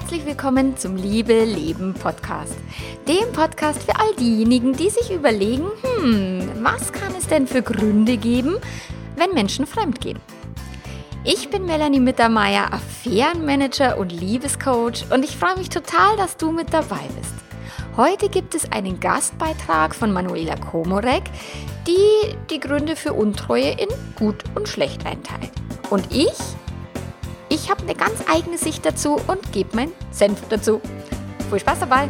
[0.00, 2.56] Herzlich willkommen zum Liebe Leben Podcast.
[3.06, 8.16] Dem Podcast für all diejenigen, die sich überlegen, hm, was kann es denn für Gründe
[8.16, 8.56] geben,
[9.16, 10.18] wenn Menschen fremdgehen?
[11.22, 16.72] Ich bin Melanie Mittermeier, Affärenmanager und Liebescoach und ich freue mich total, dass du mit
[16.72, 17.34] dabei bist.
[17.96, 21.24] Heute gibt es einen Gastbeitrag von Manuela Komorek,
[21.86, 25.52] die die Gründe für Untreue in gut und schlecht einteilt.
[25.90, 26.32] Und ich
[27.50, 30.80] ich habe eine ganz eigene Sicht dazu und gebe meinen Senf dazu.
[31.50, 32.08] Viel Spaß dabei!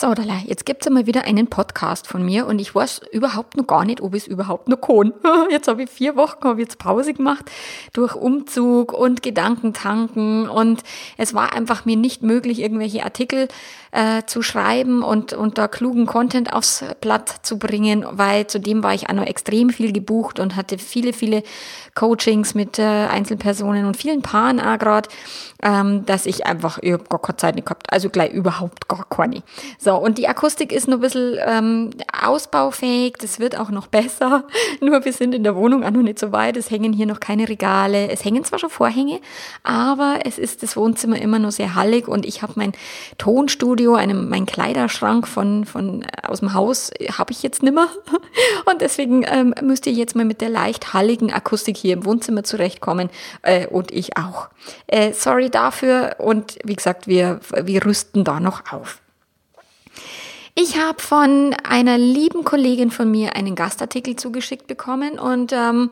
[0.00, 0.14] So,
[0.46, 3.84] jetzt gibt es einmal wieder einen Podcast von mir und ich weiß überhaupt noch gar
[3.84, 5.12] nicht, ob ich es überhaupt noch kann.
[5.50, 7.50] Jetzt habe ich vier Wochen hab jetzt Pause gemacht
[7.92, 10.84] durch Umzug und Gedankentanken und
[11.18, 13.48] es war einfach mir nicht möglich, irgendwelche Artikel
[13.92, 18.94] äh, zu schreiben und, und da klugen Content aufs Blatt zu bringen, weil zudem war
[18.94, 21.42] ich auch noch extrem viel gebucht und hatte viele, viele
[21.94, 25.08] Coachings mit äh, Einzelpersonen und vielen Paaren auch gerade,
[25.62, 29.42] ähm, dass ich einfach, habe gar keine Zeit gehabt, also gleich überhaupt gar keine.
[29.78, 31.90] So, und die Akustik ist noch ein bisschen ähm,
[32.22, 34.44] ausbaufähig, das wird auch noch besser,
[34.80, 37.18] nur wir sind in der Wohnung auch noch nicht so weit, es hängen hier noch
[37.18, 39.20] keine Regale, es hängen zwar schon Vorhänge,
[39.64, 42.72] aber es ist das Wohnzimmer immer noch sehr hallig und ich habe mein
[43.18, 47.62] Tonstudio Studio, einem, mein Kleiderschrank von, von äh, aus dem Haus äh, habe ich jetzt
[47.62, 47.88] nimmer.
[48.70, 52.44] Und deswegen ähm, müsst ihr jetzt mal mit der leicht halligen Akustik hier im Wohnzimmer
[52.44, 53.08] zurechtkommen.
[53.40, 54.50] Äh, und ich auch.
[54.86, 56.16] Äh, sorry dafür.
[56.18, 59.00] Und wie gesagt, wir, wir rüsten da noch auf.
[60.54, 65.90] Ich habe von einer lieben Kollegin von mir einen Gastartikel zugeschickt bekommen und ähm,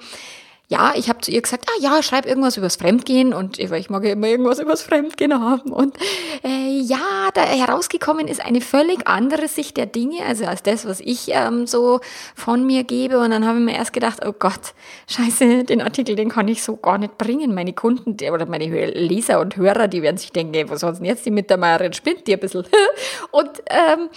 [0.70, 4.05] ja, ich habe zu ihr gesagt, ah ja, schreib irgendwas übers Fremdgehen und ich mag
[4.05, 5.72] ja immer irgendwas übers Fremdgehen haben.
[5.72, 5.97] Und
[6.44, 11.01] äh, ja, da herausgekommen ist eine völlig andere Sicht der Dinge, also als das, was
[11.01, 12.01] ich ähm, so
[12.34, 13.18] von mir gebe.
[13.18, 14.74] Und dann habe ich mir erst gedacht, oh Gott,
[15.06, 17.55] scheiße, den Artikel, den kann ich so gar nicht bringen.
[17.55, 21.24] Meine Kunden oder meine Leser und Hörer, die werden sich denken, was soll denn jetzt
[21.24, 22.67] die mit der Meierin spinnt die ein bisschen.
[23.30, 24.11] und ähm,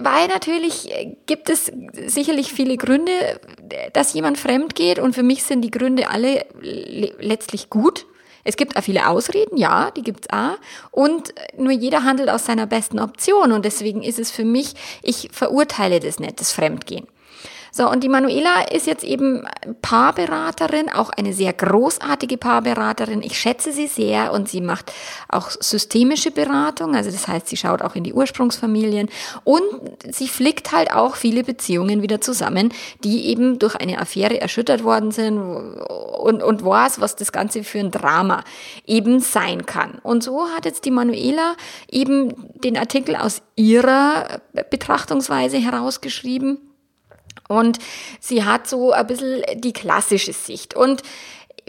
[0.00, 0.90] weil natürlich
[1.26, 1.70] gibt es
[2.06, 3.12] sicherlich viele Gründe,
[3.92, 8.06] dass jemand fremd geht und für mich sind die Gründe alle letztlich gut.
[8.44, 10.56] Es gibt auch viele Ausreden, ja, die gibt's auch.
[10.90, 13.52] Und nur jeder handelt aus seiner besten Option.
[13.52, 17.06] Und deswegen ist es für mich, ich verurteile das nicht, das Fremdgehen.
[17.70, 19.46] So, und die Manuela ist jetzt eben
[19.82, 23.22] Paarberaterin, auch eine sehr großartige Paarberaterin.
[23.22, 24.92] Ich schätze sie sehr und sie macht
[25.28, 26.94] auch systemische Beratung.
[26.94, 29.08] Also das heißt, sie schaut auch in die Ursprungsfamilien
[29.44, 29.62] und
[30.10, 32.72] sie flickt halt auch viele Beziehungen wieder zusammen,
[33.04, 37.80] die eben durch eine Affäre erschüttert worden sind und, und weiß, was das Ganze für
[37.80, 38.44] ein Drama
[38.86, 39.98] eben sein kann.
[40.02, 41.54] Und so hat jetzt die Manuela
[41.90, 44.40] eben den Artikel aus ihrer
[44.70, 46.67] Betrachtungsweise herausgeschrieben
[47.48, 47.78] und
[48.20, 50.74] sie hat so ein bisschen die klassische Sicht.
[50.74, 51.02] Und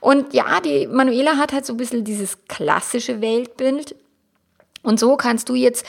[0.00, 3.94] Und ja, die Manuela hat halt so ein bisschen dieses klassische Weltbild.
[4.82, 5.84] Und so kannst du jetzt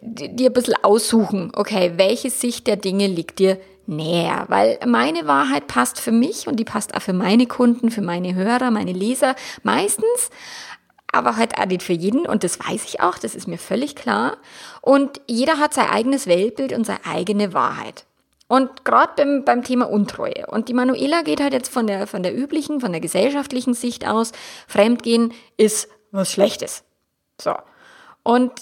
[0.00, 5.66] dir ein bisschen aussuchen, okay, welche Sicht der Dinge liegt dir näher, weil meine Wahrheit
[5.66, 9.34] passt für mich und die passt auch für meine Kunden, für meine Hörer, meine Leser
[9.62, 10.30] meistens,
[11.12, 13.96] aber halt auch nicht für jeden und das weiß ich auch, das ist mir völlig
[13.96, 14.36] klar.
[14.80, 18.04] Und jeder hat sein eigenes Weltbild und seine eigene Wahrheit.
[18.48, 20.46] Und gerade beim, beim Thema Untreue.
[20.46, 24.06] Und die Manuela geht halt jetzt von der, von der üblichen, von der gesellschaftlichen Sicht
[24.06, 24.32] aus,
[24.68, 26.84] Fremdgehen ist was Schlechtes.
[27.40, 27.54] So.
[28.22, 28.52] Und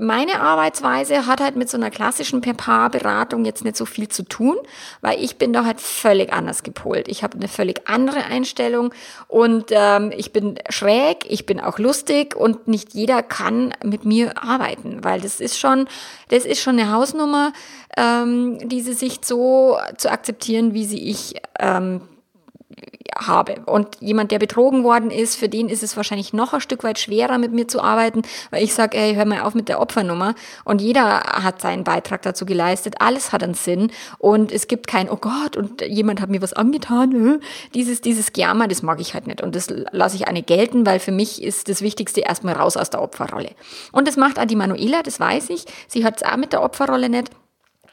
[0.00, 4.56] meine Arbeitsweise hat halt mit so einer klassischen Paarberatung jetzt nicht so viel zu tun,
[5.02, 7.06] weil ich bin da halt völlig anders gepolt.
[7.08, 8.94] Ich habe eine völlig andere Einstellung
[9.28, 14.42] und ähm, ich bin schräg, ich bin auch lustig und nicht jeder kann mit mir
[14.42, 15.86] arbeiten, weil das ist schon,
[16.28, 17.52] das ist schon eine Hausnummer,
[17.96, 22.00] ähm, diese Sicht so zu akzeptieren, wie sie ich ähm,
[23.16, 23.56] habe.
[23.66, 26.98] Und jemand, der betrogen worden ist, für den ist es wahrscheinlich noch ein Stück weit
[26.98, 30.34] schwerer, mit mir zu arbeiten, weil ich sage, ey, hör mal auf mit der Opfernummer.
[30.64, 32.96] Und jeder hat seinen Beitrag dazu geleistet.
[33.00, 33.90] Alles hat einen Sinn.
[34.18, 37.40] Und es gibt kein, oh Gott, und jemand hat mir was angetan.
[37.74, 39.42] Dieses, dieses Germa, das mag ich halt nicht.
[39.42, 42.90] Und das lasse ich eine gelten, weil für mich ist das Wichtigste erstmal raus aus
[42.90, 43.50] der Opferrolle.
[43.92, 45.64] Und das macht auch die Manuela, das weiß ich.
[45.88, 47.30] Sie hat es auch mit der Opferrolle nicht.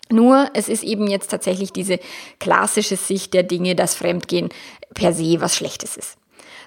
[0.10, 2.00] Nur, es ist eben jetzt tatsächlich diese
[2.40, 4.50] klassische Sicht der Dinge, dass Fremdgehen
[4.94, 6.18] per se was Schlechtes ist.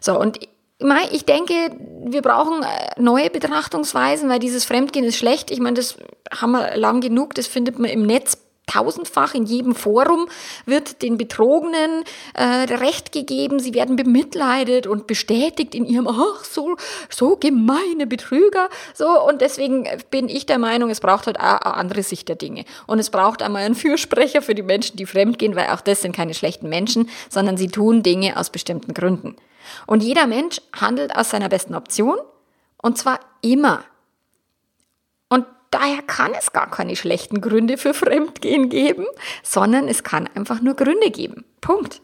[0.01, 0.39] So, und
[1.13, 1.53] ich denke,
[2.05, 5.51] wir brauchen äh, neue Betrachtungsweisen, weil dieses Fremdgehen ist schlecht.
[5.51, 5.97] Ich meine, das
[6.31, 8.39] haben wir lang genug, das findet man im Netz
[8.71, 10.29] tausendfach in jedem Forum
[10.67, 12.45] wird den Betrogenen äh,
[12.75, 16.77] Recht gegeben, sie werden bemitleidet und bestätigt in ihrem, ach, so,
[17.09, 22.03] so gemeine Betrüger, so, und deswegen bin ich der Meinung, es braucht halt eine andere
[22.03, 22.65] Sicht der Dinge.
[22.87, 26.15] Und es braucht einmal einen Fürsprecher für die Menschen, die fremdgehen, weil auch das sind
[26.15, 29.37] keine schlechten Menschen, sondern sie tun Dinge aus bestimmten Gründen.
[29.87, 32.19] Und jeder Mensch handelt aus seiner besten Option,
[32.83, 33.85] und zwar immer.
[35.29, 39.07] Und Daher kann es gar keine schlechten Gründe für Fremdgehen geben,
[39.43, 41.45] sondern es kann einfach nur Gründe geben.
[41.61, 42.01] Punkt.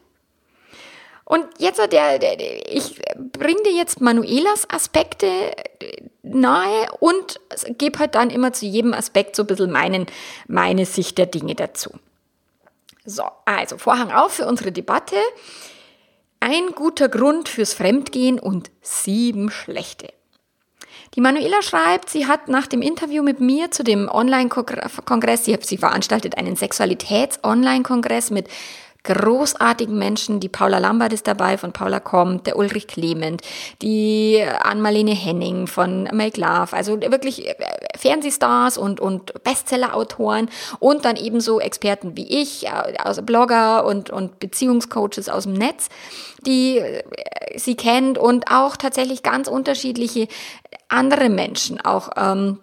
[1.25, 3.01] Und jetzt, der, der, ich
[3.33, 5.27] bringe dir jetzt Manuelas Aspekte
[6.23, 7.41] nahe und
[7.79, 10.07] gebe halt dann immer zu jedem Aspekt so ein bisschen meinen,
[10.47, 11.91] meine Sicht der Dinge dazu.
[13.05, 15.17] So, also Vorhang auf für unsere Debatte.
[16.39, 20.13] Ein guter Grund fürs Fremdgehen und sieben schlechte.
[21.15, 25.79] Die Manuela schreibt, sie hat nach dem Interview mit mir zu dem Online-Kongress, sie, sie
[25.79, 28.49] veranstaltet einen Sexualitäts-Online-Kongress mit
[29.07, 30.41] großartigen Menschen.
[30.41, 33.41] Die Paula Lambert ist dabei von Paula Kommt, der Ulrich Clement,
[33.81, 36.73] die Ann-Marlene Henning von Make Love.
[36.73, 37.55] Also wirklich äh,
[37.97, 45.29] Fernsehstars und, und Bestseller-Autoren und dann ebenso Experten wie ich, also Blogger und, und Beziehungscoaches
[45.29, 45.89] aus dem Netz,
[46.45, 47.03] die äh,
[47.57, 50.29] sie kennt und auch tatsächlich ganz unterschiedliche
[50.89, 52.11] andere Menschen auch.
[52.17, 52.59] Ähm,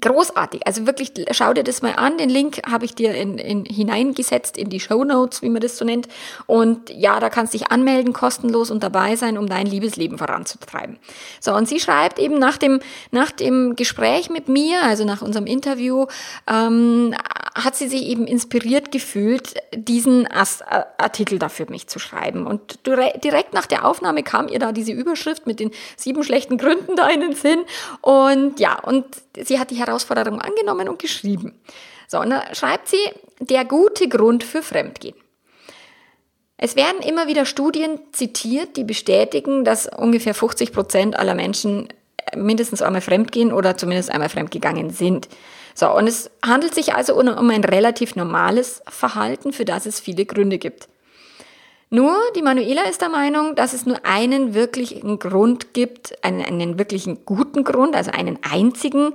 [0.00, 0.66] großartig.
[0.66, 2.18] Also wirklich, schau dir das mal an.
[2.18, 5.76] Den Link habe ich dir in, in, hineingesetzt in die Show Notes, wie man das
[5.76, 6.08] so nennt.
[6.46, 10.98] Und ja, da kannst du dich anmelden, kostenlos und dabei sein, um dein Liebesleben voranzutreiben.
[11.40, 12.80] So, und sie schreibt eben nach dem,
[13.10, 16.06] nach dem Gespräch mit mir, also nach unserem Interview,
[16.46, 17.14] ähm,
[17.54, 22.46] hat sie sich eben inspiriert gefühlt, diesen Artikel da für mich zu schreiben.
[22.46, 26.94] Und direkt nach der Aufnahme kam ihr da diese Überschrift mit den sieben schlechten Gründen
[26.96, 27.60] da in den Sinn.
[28.00, 29.04] Und ja, und
[29.36, 31.60] sie hat die Herausforderung angenommen und geschrieben.
[32.06, 32.98] So, und da schreibt sie,
[33.40, 35.16] der gute Grund für Fremdgehen.
[36.56, 41.88] Es werden immer wieder Studien zitiert, die bestätigen, dass ungefähr 50 Prozent aller Menschen
[42.34, 45.28] mindestens einmal fremdgehen oder zumindest einmal fremdgegangen sind.
[45.74, 50.26] So, und es handelt sich also um ein relativ normales Verhalten, für das es viele
[50.26, 50.88] Gründe gibt.
[51.90, 56.78] Nur die Manuela ist der Meinung, dass es nur einen wirklichen Grund gibt, einen, einen
[56.78, 59.14] wirklichen guten Grund, also einen einzigen,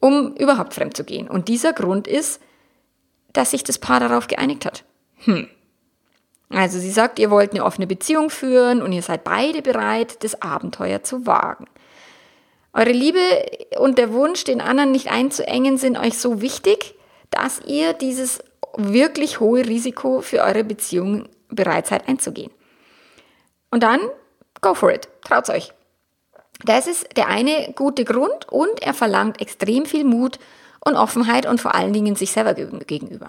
[0.00, 1.28] um überhaupt fremd zu gehen.
[1.28, 2.40] Und dieser Grund ist,
[3.32, 4.84] dass sich das Paar darauf geeinigt hat.
[5.24, 5.48] Hm.
[6.48, 10.42] Also sie sagt, ihr wollt eine offene Beziehung führen und ihr seid beide bereit, das
[10.42, 11.66] Abenteuer zu wagen.
[12.72, 13.20] Eure Liebe
[13.78, 16.94] und der Wunsch, den anderen nicht einzuengen, sind euch so wichtig,
[17.30, 18.42] dass ihr dieses
[18.76, 22.50] wirklich hohe Risiko für eure Beziehung bereit seid einzugehen.
[23.70, 24.00] Und dann,
[24.60, 25.72] go for it, traut's euch.
[26.64, 30.38] Das ist der eine gute Grund und er verlangt extrem viel Mut
[30.84, 33.28] und Offenheit und vor allen Dingen sich selber gegenüber.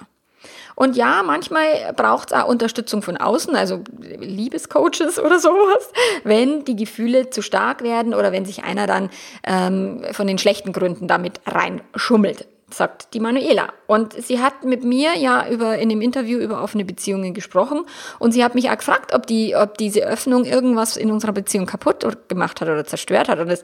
[0.75, 5.91] Und ja, manchmal braucht es auch Unterstützung von außen, also Liebescoaches oder sowas,
[6.23, 9.09] wenn die Gefühle zu stark werden oder wenn sich einer dann
[9.43, 13.73] ähm, von den schlechten Gründen damit reinschummelt sagt die Manuela.
[13.87, 17.85] Und sie hat mit mir ja über, in dem Interview über offene Beziehungen gesprochen
[18.19, 21.65] und sie hat mich auch gefragt, ob die, ob diese Öffnung irgendwas in unserer Beziehung
[21.65, 23.39] kaputt gemacht hat oder zerstört hat.
[23.39, 23.63] Und das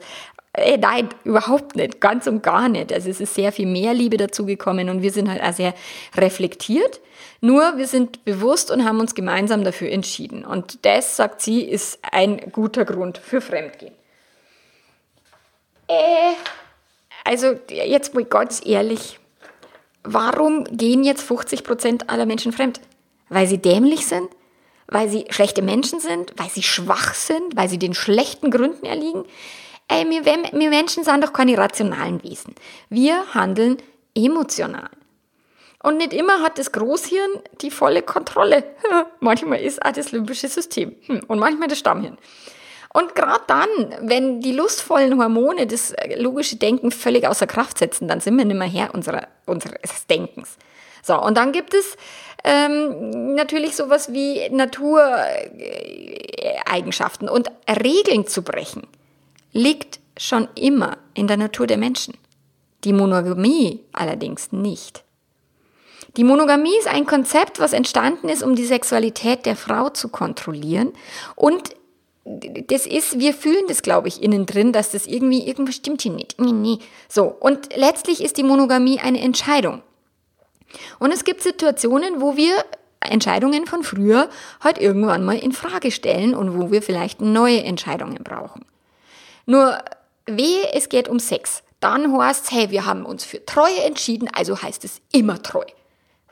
[0.58, 2.92] Ey, äh, nein, überhaupt nicht, ganz und gar nicht.
[2.92, 5.74] Also es ist sehr viel mehr Liebe dazugekommen und wir sind halt auch sehr
[6.16, 7.00] reflektiert.
[7.40, 10.44] Nur wir sind bewusst und haben uns gemeinsam dafür entschieden.
[10.44, 13.94] Und das, sagt sie, ist ein guter Grund für Fremdgehen.
[15.86, 16.34] Äh,
[17.24, 19.18] also jetzt mal ganz ehrlich,
[20.02, 22.80] warum gehen jetzt 50 Prozent aller Menschen fremd?
[23.28, 24.28] Weil sie dämlich sind?
[24.86, 26.32] Weil sie schlechte Menschen sind?
[26.36, 27.56] Weil sie schwach sind?
[27.56, 29.24] Weil sie den schlechten Gründen erliegen?
[29.88, 32.54] Ey, wir, wir Menschen sind doch keine rationalen Wesen.
[32.88, 33.78] Wir handeln
[34.14, 34.90] emotional.
[35.82, 38.64] Und nicht immer hat das Großhirn die volle Kontrolle.
[39.20, 42.18] manchmal ist auch das limbische System hm, und manchmal das Stammhirn.
[42.92, 43.68] Und gerade dann,
[44.00, 48.56] wenn die lustvollen Hormone das logische Denken völlig außer Kraft setzen, dann sind wir nicht
[48.56, 50.56] mehr Herr unserer, unseres Denkens.
[51.02, 51.96] So, und dann gibt es
[52.44, 55.02] ähm, natürlich sowas wie Natur,
[56.66, 58.86] Eigenschaften und Regeln zu brechen,
[59.52, 62.14] liegt schon immer in der Natur der Menschen.
[62.84, 65.04] Die Monogamie allerdings nicht.
[66.16, 70.92] Die Monogamie ist ein Konzept, was entstanden ist, um die Sexualität der Frau zu kontrollieren.
[71.36, 71.70] Und
[72.66, 76.12] das ist, wir fühlen das, glaube ich, innen drin, dass das irgendwie, irgendwas stimmt hier
[76.12, 76.38] nicht.
[76.38, 76.78] Nee, nee.
[77.08, 77.24] So.
[77.24, 79.82] Und letztlich ist die Monogamie eine Entscheidung.
[80.98, 82.52] Und es gibt Situationen, wo wir
[83.00, 84.28] Entscheidungen von früher
[84.60, 88.64] halt irgendwann mal in Frage stellen und wo wir vielleicht neue Entscheidungen brauchen.
[89.46, 89.78] Nur
[90.26, 91.62] wehe, es geht um Sex.
[91.80, 95.64] Dann heißt hey, wir haben uns für Treue entschieden, also heißt es immer treu.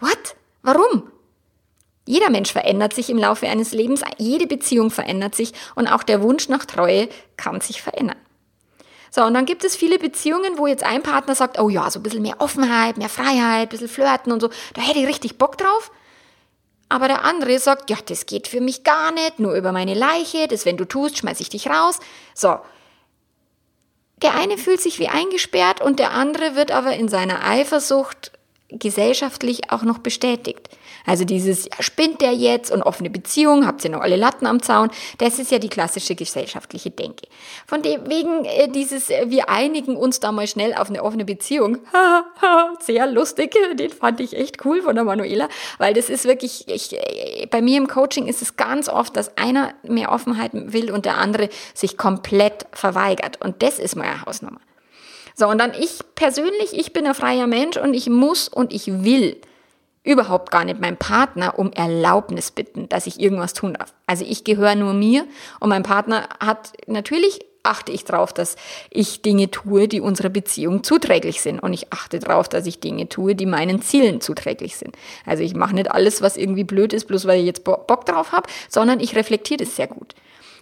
[0.01, 0.37] What?
[0.63, 1.11] Warum?
[2.07, 6.23] Jeder Mensch verändert sich im Laufe eines Lebens, jede Beziehung verändert sich und auch der
[6.23, 8.17] Wunsch nach Treue kann sich verändern.
[9.11, 11.99] So, und dann gibt es viele Beziehungen, wo jetzt ein Partner sagt, oh ja, so
[11.99, 15.37] ein bisschen mehr Offenheit, mehr Freiheit, ein bisschen flirten und so, da hätte ich richtig
[15.37, 15.91] Bock drauf.
[16.89, 20.47] Aber der andere sagt, ja, das geht für mich gar nicht, nur über meine Leiche,
[20.47, 21.99] das wenn du tust, schmeiß ich dich raus.
[22.35, 22.59] So.
[24.23, 28.33] Der eine fühlt sich wie eingesperrt und der andere wird aber in seiner Eifersucht
[28.69, 30.69] gesellschaftlich auch noch bestätigt.
[31.07, 34.61] Also dieses, ja, spinnt der jetzt und offene Beziehung, habt ihr noch alle Latten am
[34.61, 37.29] Zaun, das ist ja die klassische gesellschaftliche Denke.
[37.67, 41.25] Von dem wegen äh, dieses, äh, wir einigen uns da mal schnell auf eine offene
[41.25, 41.79] Beziehung,
[42.81, 45.49] sehr lustig, den fand ich echt cool von der Manuela,
[45.79, 49.37] weil das ist wirklich, ich, äh, bei mir im Coaching ist es ganz oft, dass
[49.39, 53.41] einer mehr Offenheit will und der andere sich komplett verweigert.
[53.45, 54.61] Und das ist meine Hausnummer.
[55.35, 59.05] So, und dann ich persönlich, ich bin ein freier Mensch und ich muss und ich
[59.05, 59.37] will
[60.07, 63.93] überhaupt gar nicht meinen Partner um Erlaubnis bitten, dass ich irgendwas tun darf.
[64.07, 65.27] Also ich gehöre nur mir
[65.61, 68.55] und mein Partner hat natürlich achte ich darauf, dass
[68.91, 71.59] ich Dinge tue, die unserer Beziehung zuträglich sind.
[71.59, 74.97] Und ich achte darauf, dass ich Dinge tue, die meinen Zielen zuträglich sind.
[75.27, 78.31] Also ich mache nicht alles, was irgendwie blöd ist, bloß weil ich jetzt Bock drauf
[78.31, 80.15] habe, sondern ich reflektiere das sehr gut.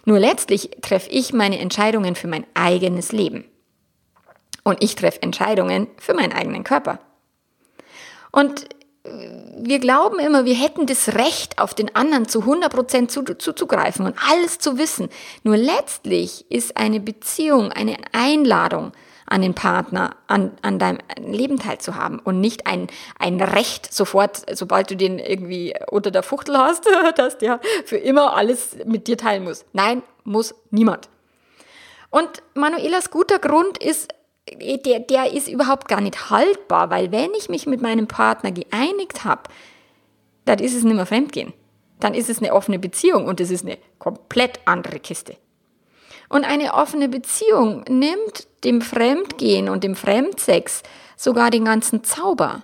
[0.05, 3.45] Nur letztlich treffe ich meine Entscheidungen für mein eigenes Leben.
[4.63, 6.99] Und ich treffe Entscheidungen für meinen eigenen Körper.
[8.31, 8.67] Und
[9.57, 14.15] wir glauben immer, wir hätten das Recht, auf den anderen zu 100 Prozent zuzugreifen und
[14.29, 15.09] alles zu wissen.
[15.43, 18.91] Nur letztlich ist eine Beziehung eine Einladung
[19.27, 24.91] an den Partner, an, an deinem Leben teilzuhaben und nicht ein, ein Recht sofort, sobald
[24.91, 26.85] du den irgendwie unter der Fuchtel hast,
[27.15, 29.65] dass der für immer alles mit dir teilen muss.
[29.73, 31.09] Nein, muss niemand.
[32.11, 34.13] Und Manuelas guter Grund ist
[34.53, 39.23] der, der ist überhaupt gar nicht haltbar, weil wenn ich mich mit meinem Partner geeinigt
[39.23, 39.43] habe,
[40.45, 41.53] dann ist es nicht mehr Fremdgehen.
[41.99, 45.37] Dann ist es eine offene Beziehung und es ist eine komplett andere Kiste.
[46.29, 50.83] Und eine offene Beziehung nimmt dem Fremdgehen und dem Fremdsex
[51.15, 52.63] sogar den ganzen Zauber.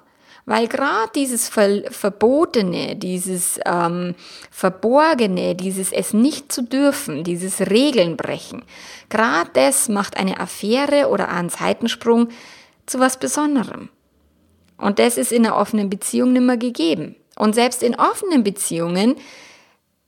[0.51, 4.15] Weil gerade dieses Ver Verbotene, dieses ähm,
[4.49, 8.65] Verborgene, dieses es nicht zu dürfen, dieses Regeln brechen,
[9.07, 12.27] gerade das macht eine Affäre oder einen Seitensprung
[12.85, 13.87] zu was Besonderem.
[14.75, 17.15] Und das ist in einer offenen Beziehung nicht mehr gegeben.
[17.37, 19.15] Und selbst in offenen Beziehungen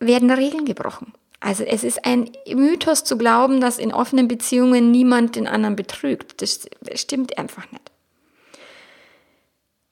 [0.02, 1.14] werden Regeln gebrochen.
[1.40, 6.42] Also es ist ein Mythos zu glauben, dass in offenen Beziehungen niemand den anderen betrügt.
[6.42, 7.83] Das stimmt einfach nicht.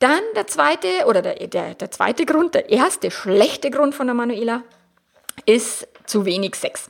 [0.02, 4.16] Dann der zweite, oder der, der, der zweite Grund, der erste schlechte Grund von der
[4.16, 4.64] Manuela,
[5.46, 6.90] ist zu wenig Sex.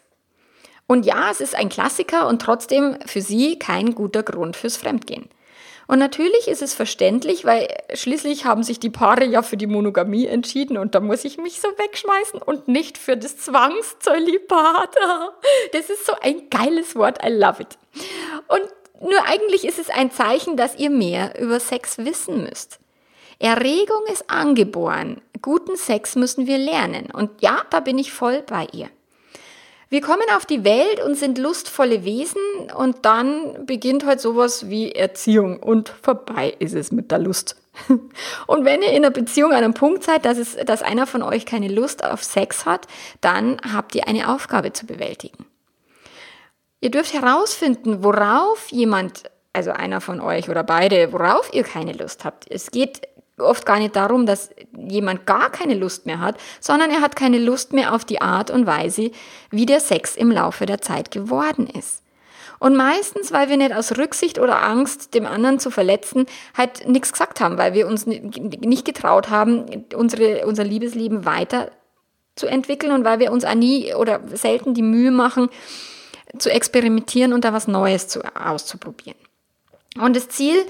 [0.87, 5.29] Und ja, es ist ein Klassiker und trotzdem für sie kein guter Grund fürs Fremdgehen.
[5.87, 10.27] Und natürlich ist es verständlich, weil schließlich haben sich die Paare ja für die Monogamie
[10.27, 14.95] entschieden und da muss ich mich so wegschmeißen und nicht für das Zwangszölibat.
[15.73, 17.77] Das ist so ein geiles Wort, I love it.
[18.47, 18.63] Und
[19.01, 22.80] nur eigentlich ist es ein Zeichen, dass ihr mehr über Sex wissen müsst.
[23.41, 25.21] Erregung ist angeboren.
[25.41, 27.09] Guten Sex müssen wir lernen.
[27.11, 28.89] Und ja, da bin ich voll bei ihr.
[29.89, 32.41] Wir kommen auf die Welt und sind lustvolle Wesen
[32.77, 37.57] und dann beginnt halt sowas wie Erziehung und vorbei ist es mit der Lust.
[38.47, 41.23] Und wenn ihr in einer Beziehung an einem Punkt seid, dass, es, dass einer von
[41.23, 42.85] euch keine Lust auf Sex hat,
[43.21, 45.45] dann habt ihr eine Aufgabe zu bewältigen.
[46.81, 52.25] Ihr dürft herausfinden, worauf jemand, also einer von euch oder beide, worauf ihr keine Lust
[52.25, 52.45] habt.
[52.49, 53.07] Es geht
[53.41, 57.39] oft gar nicht darum, dass jemand gar keine Lust mehr hat, sondern er hat keine
[57.39, 59.11] Lust mehr auf die Art und Weise,
[59.49, 62.01] wie der Sex im Laufe der Zeit geworden ist.
[62.59, 67.11] Und meistens, weil wir nicht aus Rücksicht oder Angst, dem anderen zu verletzen, halt nichts
[67.11, 71.71] gesagt haben, weil wir uns nicht getraut haben, unsere, unser Liebesleben weiter
[72.35, 75.49] zu entwickeln und weil wir uns auch nie oder selten die Mühe machen,
[76.37, 79.17] zu experimentieren und da was Neues zu, auszuprobieren.
[79.99, 80.63] Und das Ziel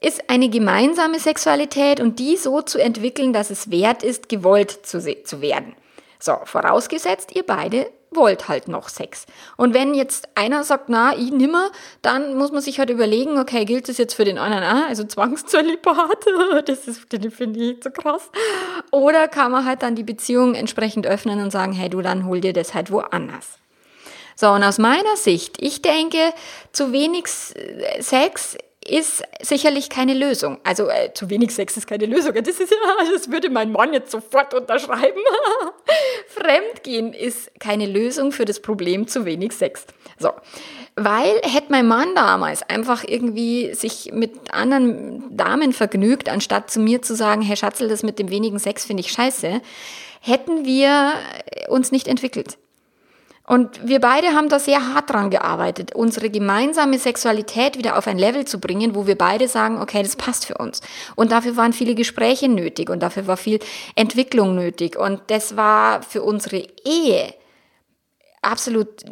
[0.00, 5.00] ist eine gemeinsame Sexualität und die so zu entwickeln, dass es wert ist, gewollt zu,
[5.00, 5.74] zu werden.
[6.20, 9.26] So, vorausgesetzt, ihr beide wollt halt noch Sex.
[9.56, 11.70] Und wenn jetzt einer sagt, na, ich nimmer,
[12.02, 14.88] dann muss man sich halt überlegen, okay, gilt das jetzt für den anderen auch?
[14.88, 16.26] Also Zwangszölibat,
[16.66, 18.30] das ist, finde ich zu krass.
[18.90, 22.40] Oder kann man halt dann die Beziehung entsprechend öffnen und sagen, hey, du, dann hol
[22.40, 23.58] dir das halt woanders.
[24.36, 26.32] So, und aus meiner Sicht, ich denke,
[26.72, 28.56] zu wenig Sex
[28.88, 30.58] ist sicherlich keine Lösung.
[30.64, 32.34] Also äh, zu wenig Sex ist keine Lösung.
[32.34, 32.74] Das ist
[33.12, 35.20] das würde mein Mann jetzt sofort unterschreiben.
[36.28, 39.86] Fremdgehen ist keine Lösung für das Problem zu wenig Sex.
[40.18, 40.30] So.
[40.96, 47.02] Weil hätte mein Mann damals einfach irgendwie sich mit anderen Damen vergnügt, anstatt zu mir
[47.02, 49.60] zu sagen, Herr Schatzel, das mit dem wenigen Sex finde ich scheiße,
[50.20, 51.12] hätten wir
[51.68, 52.58] uns nicht entwickelt.
[53.48, 58.18] Und wir beide haben da sehr hart dran gearbeitet, unsere gemeinsame Sexualität wieder auf ein
[58.18, 60.82] Level zu bringen, wo wir beide sagen, okay, das passt für uns.
[61.16, 63.58] Und dafür waren viele Gespräche nötig und dafür war viel
[63.94, 64.98] Entwicklung nötig.
[64.98, 67.32] Und das war für unsere Ehe
[68.42, 69.02] absolut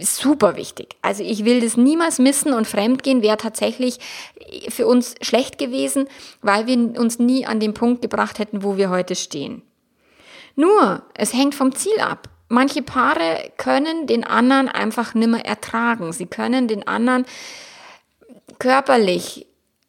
[0.00, 0.96] super wichtig.
[1.00, 3.98] Also ich will das niemals missen und Fremdgehen wäre tatsächlich
[4.68, 6.08] für uns schlecht gewesen,
[6.42, 9.62] weil wir uns nie an den Punkt gebracht hätten, wo wir heute stehen.
[10.56, 12.28] Nur, es hängt vom Ziel ab.
[12.52, 16.12] Manche Paare können den anderen einfach nimmer ertragen.
[16.12, 17.24] Sie können den anderen
[18.58, 19.46] körperlich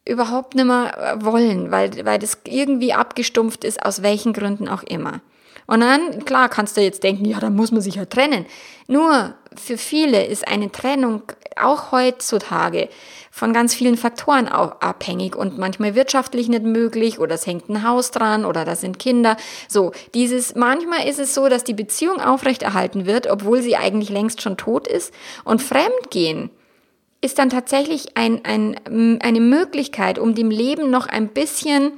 [0.07, 5.19] überhaupt nimmer wollen, weil, weil das irgendwie abgestumpft ist, aus welchen Gründen auch immer.
[5.67, 8.45] Und dann, klar, kannst du jetzt denken, ja, dann muss man sich ja trennen.
[8.87, 11.23] Nur für viele ist eine Trennung
[11.55, 12.89] auch heutzutage
[13.31, 18.11] von ganz vielen Faktoren abhängig und manchmal wirtschaftlich nicht möglich oder es hängt ein Haus
[18.11, 19.37] dran oder da sind Kinder.
[19.67, 24.41] So, dieses, manchmal ist es so, dass die Beziehung aufrechterhalten wird, obwohl sie eigentlich längst
[24.41, 26.51] schon tot ist und Fremdgehen
[27.21, 31.93] ist dann tatsächlich ein, ein, eine Möglichkeit, um dem Leben noch ein bisschen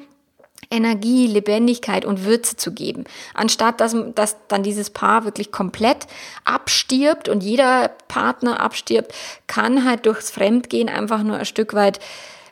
[0.72, 3.05] Energie, Lebendigkeit und Würze zu geben.
[3.34, 6.07] Anstatt dass, dass dann dieses Paar wirklich komplett
[6.43, 9.13] abstirbt und jeder Partner abstirbt,
[9.48, 11.99] kann halt durchs Fremdgehen einfach nur ein Stück weit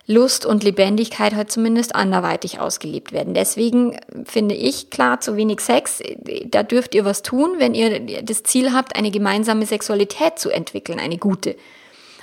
[0.06, 3.34] Lust und Lebendigkeit halt zumindest anderweitig ausgelebt werden.
[3.34, 6.04] Deswegen finde ich klar, zu wenig Sex,
[6.46, 11.00] da dürft ihr was tun, wenn ihr das Ziel habt, eine gemeinsame Sexualität zu entwickeln,
[11.00, 11.56] eine gute.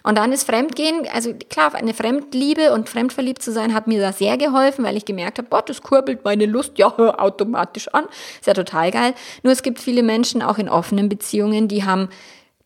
[0.02, 4.12] Und dann ist Fremdgehen, also klar, eine Fremdliebe und fremdverliebt zu sein, hat mir da
[4.12, 8.06] sehr geholfen, weil ich gemerkt habe, boah, das kurbelt meine Lust ja automatisch an.
[8.40, 9.14] Ist ja total geil.
[9.42, 12.08] Nur es gibt viele Menschen auch in offenen Beziehungen, die haben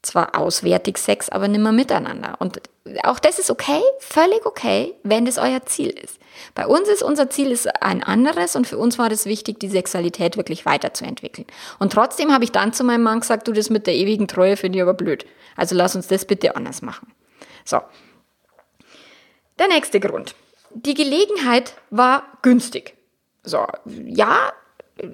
[0.05, 2.37] zwar auswärtig Sex, aber nimmer miteinander.
[2.39, 2.61] Und
[3.03, 6.19] auch das ist okay, völlig okay, wenn das euer Ziel ist.
[6.55, 9.69] Bei uns ist unser Ziel ist ein anderes und für uns war das wichtig, die
[9.69, 11.47] Sexualität wirklich weiterzuentwickeln.
[11.79, 14.57] Und trotzdem habe ich dann zu meinem Mann gesagt, du, das mit der ewigen Treue
[14.57, 15.25] finde ich aber blöd.
[15.57, 17.14] Also lass uns das bitte anders machen.
[17.65, 17.81] So.
[19.59, 20.35] Der nächste Grund.
[20.71, 22.97] Die Gelegenheit war günstig.
[23.45, 24.53] So, ja,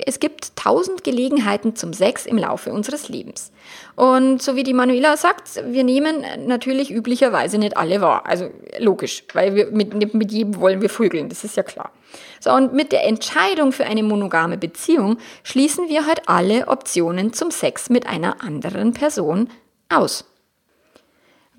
[0.07, 3.51] es gibt tausend Gelegenheiten zum Sex im Laufe unseres Lebens.
[3.97, 8.27] Und so wie die Manuela sagt, wir nehmen natürlich üblicherweise nicht alle wahr.
[8.27, 11.93] Also logisch, weil wir mit, mit jedem wollen wir vögeln, das ist ja klar.
[12.41, 17.51] So, und mit der Entscheidung für eine monogame Beziehung schließen wir halt alle Optionen zum
[17.51, 19.49] Sex mit einer anderen Person
[19.89, 20.27] aus.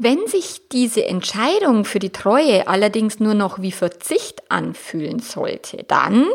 [0.04, 6.26] Wenn sich diese Entscheidung für die Treue allerdings nur noch wie Verzicht anfühlen sollte, dann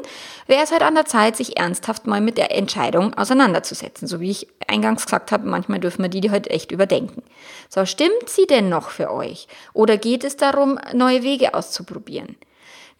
[0.46, 4.06] wäre es halt an der Zeit, sich ernsthaft mal mit der Entscheidung auseinanderzusetzen.
[4.06, 7.24] So wie ich eingangs gesagt habe, manchmal dürfen wir die, die halt echt überdenken.
[7.68, 9.48] So, stimmt sie denn noch für euch?
[9.72, 12.36] Oder geht es darum, neue Wege auszuprobieren?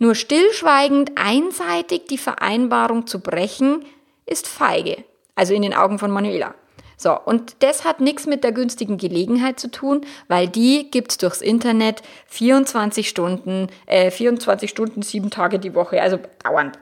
[0.01, 3.85] Nur stillschweigend einseitig die Vereinbarung zu brechen,
[4.27, 5.05] ist feige.
[5.37, 6.57] Also in den Augen von Manuela.
[6.97, 11.43] So, und das hat nichts mit der günstigen Gelegenheit zu tun, weil die gibt's durchs
[11.43, 16.79] Internet 24 Stunden, äh, 24 Stunden, sieben Tage die Woche, also dauernd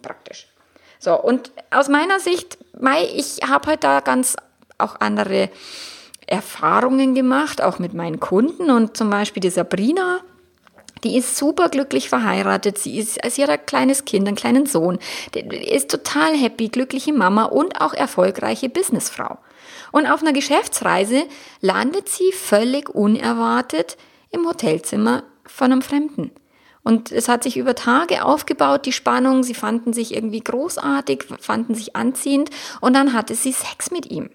[0.00, 0.48] praktisch.
[0.98, 4.36] So, und aus meiner Sicht, Mai, ich habe halt da ganz
[4.78, 5.50] auch andere
[6.26, 10.20] Erfahrungen gemacht, auch mit meinen Kunden und zum Beispiel die Sabrina,
[11.04, 12.78] die ist super glücklich verheiratet.
[12.78, 14.98] Sie ist als ihr kleines Kind, einen kleinen Sohn.
[15.34, 19.38] Die ist total happy, glückliche Mama und auch erfolgreiche Businessfrau.
[19.92, 21.24] Und auf einer Geschäftsreise
[21.60, 23.96] landet sie völlig unerwartet
[24.30, 26.30] im Hotelzimmer von einem Fremden.
[26.82, 29.42] Und es hat sich über Tage aufgebaut, die Spannung.
[29.42, 34.30] Sie fanden sich irgendwie großartig, fanden sich anziehend und dann hatte sie Sex mit ihm.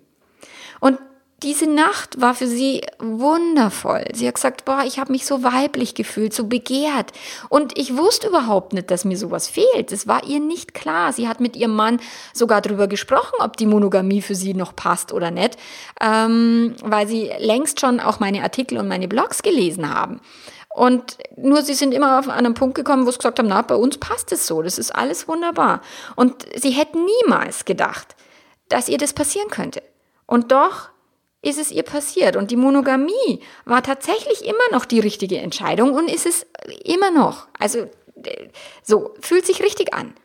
[0.79, 0.99] Und
[1.43, 4.05] diese Nacht war für sie wundervoll.
[4.13, 7.11] Sie hat gesagt, boah, ich habe mich so weiblich gefühlt, so begehrt.
[7.49, 9.91] Und ich wusste überhaupt nicht, dass mir sowas fehlt.
[9.91, 11.11] Es war ihr nicht klar.
[11.11, 11.99] Sie hat mit ihrem Mann
[12.33, 15.57] sogar darüber gesprochen, ob die Monogamie für sie noch passt oder nicht,
[15.99, 20.21] ähm, weil sie längst schon auch meine Artikel und meine Blogs gelesen haben.
[20.69, 23.75] Und nur sie sind immer auf einen Punkt gekommen, wo sie gesagt haben, na, bei
[23.75, 25.81] uns passt es so, das ist alles wunderbar.
[26.15, 28.15] Und sie hätten niemals gedacht,
[28.69, 29.83] dass ihr das passieren könnte.
[30.25, 30.92] Und doch
[31.43, 32.35] ist es ihr passiert.
[32.35, 36.47] Und die Monogamie war tatsächlich immer noch die richtige Entscheidung und ist es
[36.83, 37.47] immer noch.
[37.59, 37.89] Also
[38.81, 40.15] so, fühlt sich richtig an.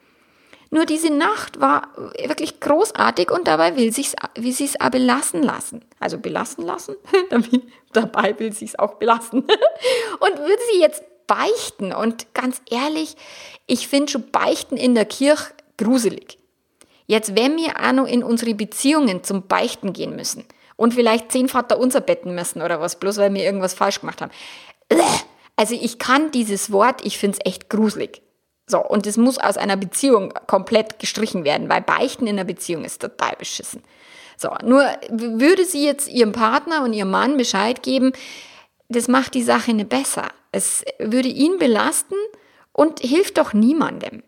[0.70, 1.88] Nur diese Nacht war
[2.24, 5.84] wirklich großartig und dabei will, sich's, will sie es auch belassen lassen.
[5.98, 6.94] Also belassen lassen,
[7.92, 9.40] dabei will sie es auch belassen.
[10.20, 11.92] und würde sie jetzt beichten.
[11.92, 13.16] Und ganz ehrlich,
[13.66, 16.38] ich finde schon Beichten in der Kirche gruselig.
[17.06, 20.44] Jetzt, wenn wir auch noch in unsere Beziehungen zum Beichten gehen müssen
[20.78, 24.22] und vielleicht zehn Vater unser betten müssen oder was, bloß weil wir irgendwas falsch gemacht
[24.22, 24.30] haben.
[25.56, 28.22] Also ich kann dieses Wort, ich finde es echt gruselig.
[28.66, 32.84] So, und es muss aus einer Beziehung komplett gestrichen werden, weil Beichten in einer Beziehung
[32.84, 33.82] ist total beschissen.
[34.36, 38.12] So, nur würde sie jetzt ihrem Partner und ihrem Mann Bescheid geben,
[38.88, 40.28] das macht die Sache nicht besser.
[40.52, 42.14] Es würde ihn belasten
[42.72, 44.22] und hilft doch niemandem.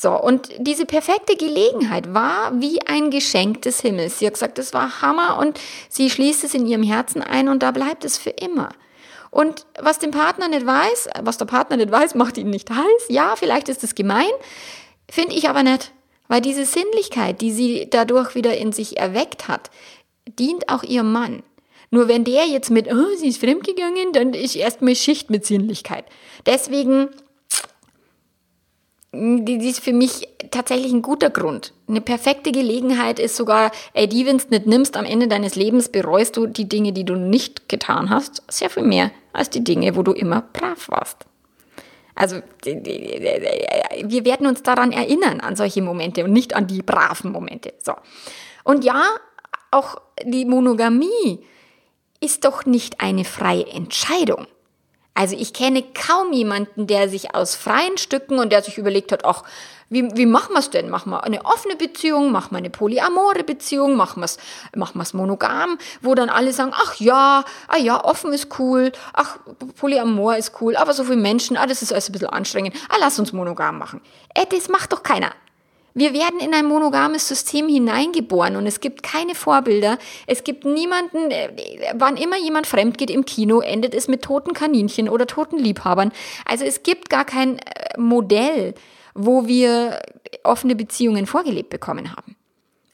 [0.00, 4.20] So, und diese perfekte Gelegenheit war wie ein Geschenk des Himmels.
[4.20, 5.58] Sie hat gesagt, das war Hammer und
[5.88, 8.68] sie schließt es in ihrem Herzen ein und da bleibt es für immer.
[9.32, 13.08] Und was dem Partner nicht weiß, was der Partner nicht weiß, macht ihn nicht heiß.
[13.08, 14.30] Ja, vielleicht ist es gemein,
[15.10, 15.90] finde ich aber nicht.
[16.28, 19.68] Weil diese Sinnlichkeit, die sie dadurch wieder in sich erweckt hat,
[20.38, 21.42] dient auch ihrem Mann.
[21.90, 26.04] Nur wenn der jetzt mit, oh, sie ist fremdgegangen, dann ist erstmal Schicht mit Sinnlichkeit.
[26.46, 27.08] Deswegen,
[29.12, 31.72] die ist für mich tatsächlich ein guter Grund.
[31.88, 36.36] Eine perfekte Gelegenheit ist sogar, ey, die, wenn nicht nimmst, am Ende deines Lebens bereust
[36.36, 40.02] du die Dinge, die du nicht getan hast, sehr viel mehr als die Dinge, wo
[40.02, 41.24] du immer brav warst.
[42.14, 47.74] Also wir werden uns daran erinnern, an solche Momente und nicht an die braven Momente.
[47.82, 47.94] So.
[48.64, 49.04] Und ja,
[49.70, 51.44] auch die Monogamie
[52.20, 54.48] ist doch nicht eine freie Entscheidung.
[55.18, 59.24] Also ich kenne kaum jemanden, der sich aus freien Stücken und der sich überlegt hat,
[59.24, 59.42] ach,
[59.90, 60.90] wie, wie machen wir es denn?
[60.90, 64.38] Machen wir eine offene Beziehung, machen wir eine polyamore Beziehung, machen wir es
[64.76, 69.38] machen monogam, wo dann alle sagen, ach ja, ah ja, offen ist cool, ach,
[69.80, 72.98] polyamor ist cool, aber so viele Menschen, ah, das ist alles ein bisschen anstrengend, ah,
[73.00, 74.00] lass uns monogam machen.
[74.34, 75.32] Äh, das macht doch keiner.
[75.98, 79.98] Wir werden in ein monogames System hineingeboren und es gibt keine Vorbilder.
[80.28, 81.50] Es gibt niemanden, äh,
[81.94, 86.12] wann immer jemand fremd geht im Kino, endet es mit toten Kaninchen oder toten Liebhabern.
[86.44, 88.74] Also es gibt gar kein äh, Modell,
[89.14, 89.98] wo wir
[90.44, 92.36] offene Beziehungen vorgelebt bekommen haben.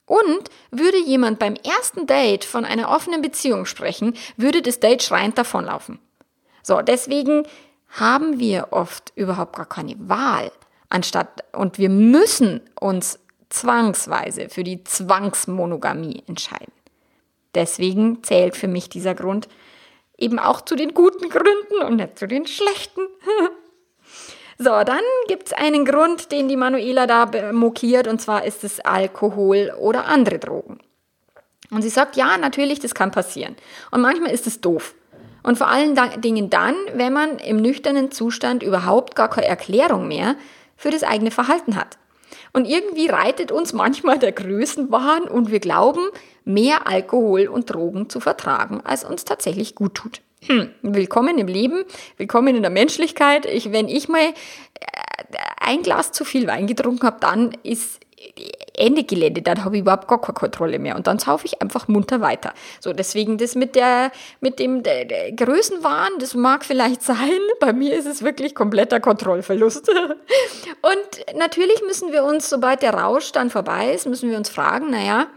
[0.06, 5.36] Und würde jemand beim ersten Date von einer offenen Beziehung sprechen, würde das Date schreiend
[5.36, 5.98] davonlaufen.
[6.62, 7.46] So, deswegen
[7.88, 10.50] haben wir oft überhaupt gar keine Wahl
[10.88, 13.18] anstatt, und wir müssen uns
[13.50, 16.72] zwangsweise für die Zwangsmonogamie entscheiden.
[17.54, 19.48] Deswegen zählt für mich dieser Grund
[20.18, 23.02] eben auch zu den guten Gründen und nicht zu den schlechten.
[24.58, 28.80] so, dann gibt es einen Grund, den die Manuela da mokiert, und zwar ist es
[28.80, 30.78] Alkohol oder andere Drogen.
[31.70, 33.56] Und sie sagt, ja, natürlich, das kann passieren.
[33.90, 34.94] Und manchmal ist es doof.
[35.42, 40.36] Und vor allen Dingen dann, wenn man im nüchternen Zustand überhaupt gar keine Erklärung mehr
[40.76, 41.98] für das eigene Verhalten hat.
[42.52, 46.08] Und irgendwie reitet uns manchmal der Größenwahn und wir glauben,
[46.44, 50.20] mehr Alkohol und Drogen zu vertragen, als uns tatsächlich gut tut.
[50.46, 51.84] Hm, willkommen im Leben,
[52.18, 53.46] willkommen in der Menschlichkeit.
[53.46, 54.32] Ich, wenn ich mal äh,
[55.58, 58.03] ein Glas zu viel Wein getrunken habe, dann ist
[58.76, 61.86] Ende Gelände, dann habe ich überhaupt gar keine Kontrolle mehr und dann saufe ich einfach
[61.88, 62.52] munter weiter.
[62.80, 64.10] So, deswegen das mit der,
[64.40, 69.00] mit dem der, der Größenwahn, das mag vielleicht sein, bei mir ist es wirklich kompletter
[69.00, 69.88] Kontrollverlust.
[70.82, 74.90] Und natürlich müssen wir uns, sobald der Rausch dann vorbei ist, müssen wir uns fragen,
[74.90, 75.28] naja,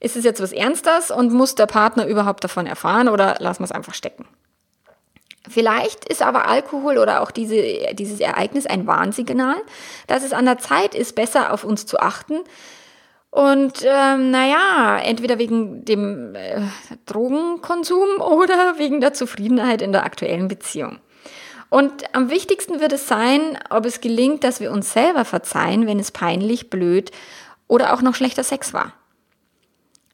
[0.00, 3.64] ist es jetzt was Ernstes und muss der Partner überhaupt davon erfahren oder lassen wir
[3.64, 4.26] es einfach stecken?
[5.48, 9.56] Vielleicht ist aber Alkohol oder auch diese, dieses Ereignis ein Warnsignal,
[10.06, 12.40] dass es an der Zeit ist, besser auf uns zu achten.
[13.30, 16.62] Und ähm, naja, entweder wegen dem äh,
[17.04, 20.98] Drogenkonsum oder wegen der Zufriedenheit in der aktuellen Beziehung.
[21.68, 25.98] Und am wichtigsten wird es sein, ob es gelingt, dass wir uns selber verzeihen, wenn
[25.98, 27.10] es peinlich, blöd
[27.66, 28.92] oder auch noch schlechter Sex war.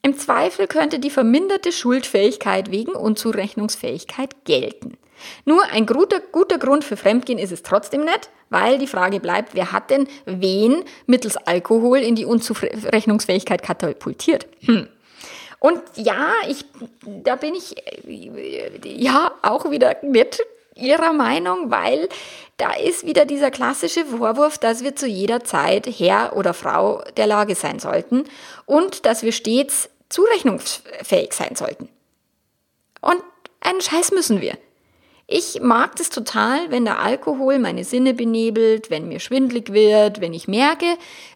[0.01, 4.99] Im Zweifel könnte die verminderte Schuldfähigkeit wegen Unzurechnungsfähigkeit gelten.
[5.45, 9.55] Nur ein guter, guter Grund für Fremdgehen ist es trotzdem nicht, weil die Frage bleibt,
[9.55, 14.47] wer hat denn wen mittels Alkohol in die Unzurechnungsfähigkeit katapultiert?
[14.61, 14.89] Hm.
[15.59, 16.65] Und ja, ich,
[17.05, 17.77] da bin ich
[18.85, 20.43] ja auch wieder nicht
[20.75, 22.09] ihrer Meinung, weil
[22.57, 27.27] da ist wieder dieser klassische Vorwurf, dass wir zu jeder Zeit Herr oder Frau der
[27.27, 28.25] Lage sein sollten
[28.67, 31.89] und dass wir stets zurechnungsfähig sein sollten.
[33.01, 33.23] Und
[33.61, 34.57] einen Scheiß müssen wir.
[35.35, 40.35] Ich mag das total, wenn der Alkohol meine Sinne benebelt, wenn mir schwindlig wird, wenn
[40.35, 40.85] ich merke,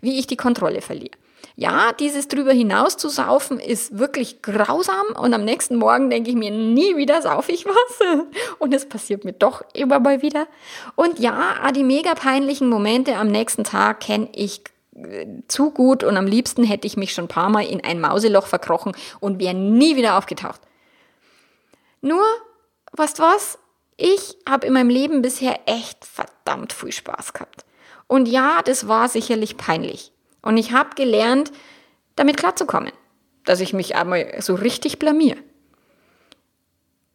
[0.03, 1.17] wie ich die Kontrolle verliere.
[1.55, 6.37] Ja, dieses drüber hinaus zu saufen ist wirklich grausam und am nächsten Morgen denke ich
[6.37, 8.27] mir, nie wieder sauf ich was.
[8.59, 10.47] Und es passiert mir doch immer mal wieder.
[10.97, 14.61] Und ja, die mega peinlichen Momente am nächsten Tag kenne ich
[14.95, 18.03] äh, zu gut und am liebsten hätte ich mich schon ein paar Mal in ein
[18.03, 20.61] Mauseloch verkrochen und wäre nie wieder aufgetaucht.
[22.03, 22.23] Nur,
[22.93, 23.59] weißt was?
[23.97, 27.65] Ich habe in meinem Leben bisher echt verdammt viel Spaß gehabt.
[28.07, 30.13] Und ja, das war sicherlich peinlich.
[30.43, 31.51] Und ich habe gelernt,
[32.15, 32.93] damit klarzukommen,
[33.45, 35.37] dass ich mich einmal so richtig blamier.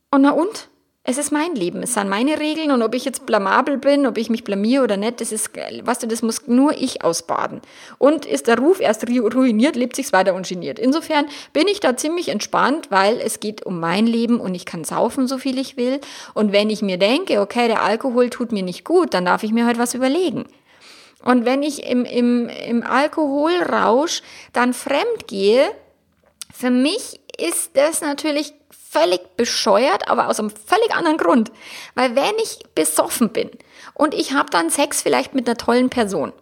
[0.10, 0.70] Und na und?
[1.04, 4.20] Es ist mein Leben, es sind meine Regeln und ob ich jetzt blamabel bin, ob
[4.20, 7.62] ich mich blamier oder nicht, das ist, weißt du, das muss nur ich ausbaden.
[7.98, 10.78] Und ist der Ruf erst ruiniert, lebt sich's weiter ungeniert.
[10.78, 14.84] Insofern bin ich da ziemlich entspannt, weil es geht um mein Leben und ich kann
[14.84, 16.00] saufen, so viel ich will.
[16.36, 19.52] Und wenn ich mir denke, okay, der Alkohol tut mir nicht gut, dann darf ich
[19.52, 20.46] mir halt was überlegen.
[21.26, 24.22] Und wenn ich im, im, im Alkoholrausch
[24.54, 25.72] dann fremd gehe,
[26.54, 28.54] für mich ist das natürlich
[28.92, 31.52] völlig bescheuert, aber aus einem völlig anderen Grund.
[31.96, 33.50] Weil wenn ich besoffen bin
[33.94, 36.34] und ich habe dann Sex vielleicht mit einer tollen Person,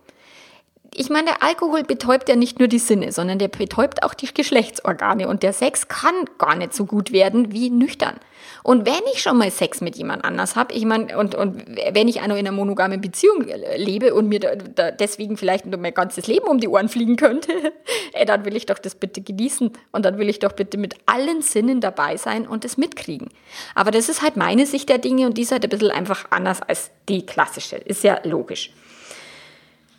[0.94, 4.34] ich meine, der Alkohol betäubt ja nicht nur die Sinne, sondern der betäubt auch die
[4.34, 8.16] Geschlechtsorgane und der Sex kann gar nicht so gut werden wie nüchtern.
[8.64, 12.08] Und wenn ich schon mal Sex mit jemand anders habe, ich meine, und, und wenn
[12.08, 15.80] ich auch noch in einer monogamen Beziehung lebe und mir da, da deswegen vielleicht nur
[15.80, 17.52] mein ganzes Leben um die Ohren fliegen könnte,
[18.14, 20.96] ey, dann will ich doch das bitte genießen und dann will ich doch bitte mit
[21.06, 23.30] allen Sinnen dabei sein und das mitkriegen.
[23.76, 26.26] Aber das ist halt meine Sicht der Dinge und die ist halt ein bisschen einfach
[26.32, 27.78] anders als die klassische.
[27.78, 28.72] Ist ja logisch.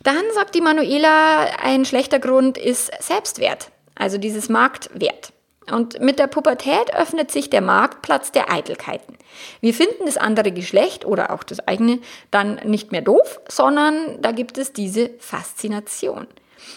[0.03, 5.33] Dann sagt die Manuela, ein schlechter Grund ist Selbstwert, also dieses Marktwert.
[5.69, 9.15] Und mit der Pubertät öffnet sich der Marktplatz der Eitelkeiten.
[9.61, 11.99] Wir finden das andere Geschlecht oder auch das eigene
[12.31, 16.27] dann nicht mehr doof, sondern da gibt es diese Faszination.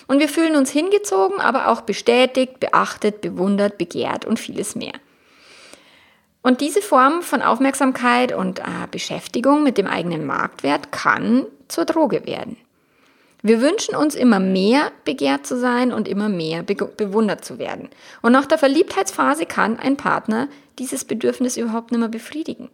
[0.07, 4.93] Und wir fühlen uns hingezogen, aber auch bestätigt, beachtet, bewundert, begehrt und vieles mehr.
[6.43, 12.27] Und diese Form von Aufmerksamkeit und äh, Beschäftigung mit dem eigenen Marktwert kann zur Droge
[12.27, 12.59] werden.
[13.47, 17.91] Wir wünschen uns immer mehr begehrt zu sein und immer mehr be bewundert zu werden.
[18.23, 22.71] Und nach der Verliebtheitsphase kann ein Partner dieses Bedürfnis überhaupt nicht mehr befriedigen.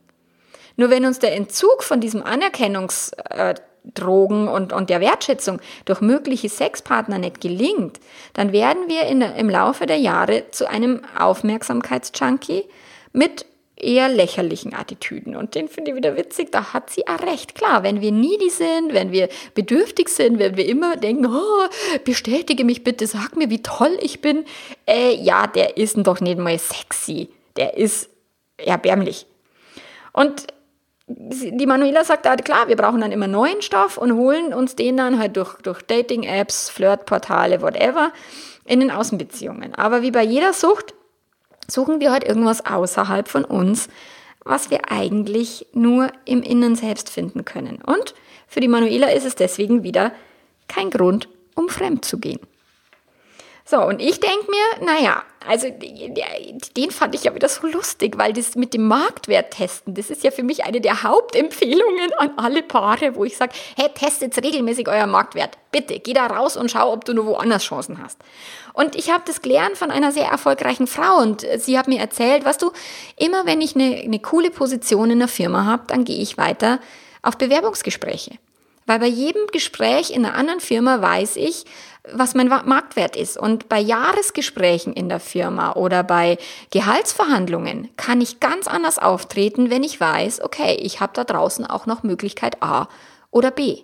[0.77, 7.19] Nur wenn uns der Entzug von diesem Anerkennungsdrogen und, und der Wertschätzung durch mögliche Sexpartner
[7.19, 7.99] nicht gelingt,
[8.35, 12.63] dann werden wir in im Laufe der Jahre zu einem Aufmerksamkeitsjunkie
[13.13, 13.45] mit
[13.83, 15.37] eher lächerlichen Attitüden.
[15.37, 17.55] Und den finde ich wieder witzig, da hat sie auch recht.
[17.55, 22.65] Klar, wenn wir needy sind, wenn wir bedürftig sind, wenn wir immer denken, oh, bestätige
[22.65, 24.45] mich bitte, sag mir, wie toll ich bin,
[24.87, 27.31] äh, ja, der ist doch nicht mal sexy.
[27.57, 28.11] Der ist
[28.57, 29.27] erbärmlich.
[30.13, 30.47] Und
[31.13, 34.97] die Manuela sagt halt, klar, wir brauchen dann immer neuen Stoff und holen uns den
[34.97, 38.13] dann halt durch, durch Dating-Apps, Flirtportale, whatever,
[38.65, 39.75] in den Außenbeziehungen.
[39.75, 40.95] Aber wie bei jeder Sucht
[41.71, 43.89] suchen wir heute irgendwas außerhalb von uns,
[44.45, 47.81] was wir eigentlich nur im Innen selbst finden können.
[47.83, 48.15] Und
[48.47, 50.13] für die Manuela ist es deswegen wieder
[50.69, 52.41] kein Grund, um fremd zu gehen.
[53.71, 58.33] So, und ich denke mir, naja, also den fand ich ja wieder so lustig, weil
[58.33, 62.65] das mit dem Marktwert testen, das ist ja für mich eine der Hauptempfehlungen an alle
[62.65, 65.57] Paare, wo ich sage, hey, testet regelmäßig euer Marktwert.
[65.71, 68.19] Bitte, geh da raus und schau, ob du nur woanders Chancen hast.
[68.73, 72.45] Und ich habe das gelernt von einer sehr erfolgreichen Frau und sie hat mir erzählt,
[72.45, 72.73] was du,
[73.17, 76.81] immer wenn ich eine, eine coole Position in der Firma habe, dann gehe ich weiter
[77.23, 78.33] auf Bewerbungsgespräche.
[78.87, 81.65] Weil bei jedem Gespräch in einer anderen Firma weiß ich,
[82.13, 83.37] was mein Marktwert ist.
[83.37, 86.39] Und bei Jahresgesprächen in der Firma oder bei
[86.71, 91.87] Gehaltsverhandlungen kann ich ganz anders auftreten, wenn ich weiß, okay, ich habe da draußen auch
[91.87, 92.89] noch Möglichkeit A
[93.31, 93.83] oder B.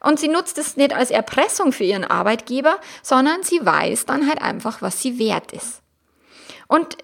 [0.00, 4.42] Und sie nutzt es nicht als Erpressung für ihren Arbeitgeber, sondern sie weiß dann halt
[4.42, 5.80] einfach, was sie wert ist.
[6.66, 6.96] Und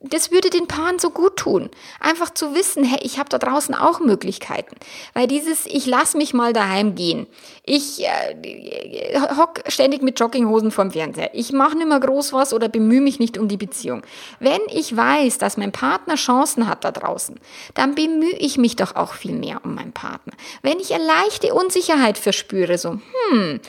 [0.00, 1.70] das würde den Paaren so gut tun.
[1.98, 4.76] Einfach zu wissen, hey, ich habe da draußen auch Möglichkeiten.
[5.12, 7.26] Weil dieses, ich lass mich mal daheim gehen.
[7.64, 11.30] Ich äh, hock ständig mit Jogginghosen vorm Fernseher.
[11.34, 14.02] Ich mache nicht mehr groß was oder bemühe mich nicht um die Beziehung.
[14.38, 17.38] Wenn ich weiß, dass mein Partner Chancen hat da draußen,
[17.74, 20.32] dann bemühe ich mich doch auch viel mehr um meinen Partner.
[20.62, 23.60] Wenn ich eine leichte Unsicherheit verspüre, so, hm,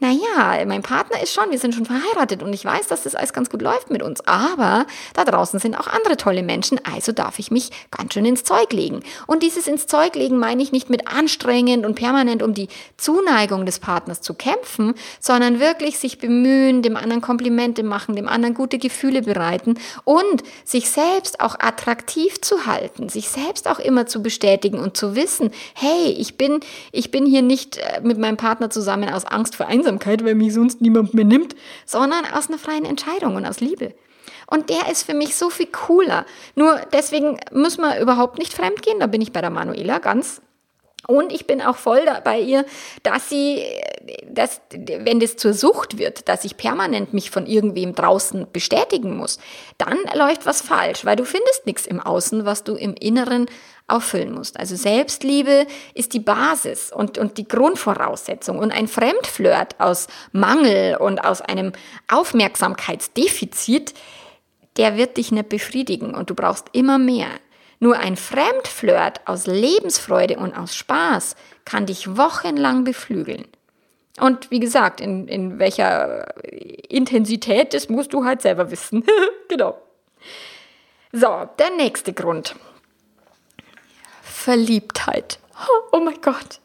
[0.00, 3.32] naja, mein Partner ist schon, wir sind schon verheiratet und ich weiß, dass das alles
[3.32, 7.38] ganz gut läuft mit uns, aber da draußen sind auch andere tolle Menschen, also darf
[7.38, 9.00] ich mich ganz schön ins Zeug legen.
[9.26, 13.66] Und dieses ins Zeug legen meine ich nicht mit anstrengend und permanent um die Zuneigung
[13.66, 18.78] des Partners zu kämpfen, sondern wirklich sich bemühen, dem anderen Komplimente machen, dem anderen gute
[18.78, 24.78] Gefühle bereiten und sich selbst auch attraktiv zu halten, sich selbst auch immer zu bestätigen
[24.78, 26.60] und zu wissen, hey, ich bin,
[26.92, 30.54] ich bin hier nicht äh, mit meinem Partner zusammen aus Angst vor Einsamkeit, weil mich
[30.54, 31.54] sonst niemand mehr nimmt,
[31.86, 33.94] sondern aus einer freien Entscheidung und aus Liebe.
[34.50, 36.24] Und der ist für mich so viel cooler.
[36.54, 39.00] Nur deswegen müssen wir überhaupt nicht fremd gehen.
[39.00, 40.40] Da bin ich bei der Manuela ganz
[41.06, 42.66] und ich bin auch voll bei ihr,
[43.02, 43.64] dass sie,
[44.28, 49.38] dass, wenn das zur Sucht wird, dass ich permanent mich von irgendwem draußen bestätigen muss,
[49.78, 53.46] dann läuft was falsch, weil du findest nichts im Außen, was du im Inneren
[53.86, 54.58] auffüllen musst.
[54.58, 58.58] Also Selbstliebe ist die Basis und, und die Grundvoraussetzung.
[58.58, 61.72] Und ein Fremdflirt aus Mangel und aus einem
[62.08, 63.94] Aufmerksamkeitsdefizit,
[64.78, 67.28] der wird dich nicht befriedigen und du brauchst immer mehr.
[67.80, 73.44] Nur ein Fremdflirt aus Lebensfreude und aus Spaß kann dich wochenlang beflügeln.
[74.20, 79.04] Und wie gesagt, in, in welcher Intensität, das musst du halt selber wissen.
[79.48, 79.80] genau.
[81.12, 82.54] So, der nächste Grund.
[84.22, 85.38] Verliebtheit.
[85.90, 86.60] Oh mein Gott.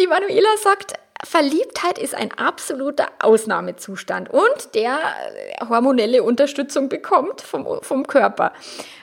[0.00, 4.98] Die Manuela sagt, Verliebtheit ist ein absoluter Ausnahmezustand und der
[5.68, 8.52] hormonelle Unterstützung bekommt vom, vom Körper.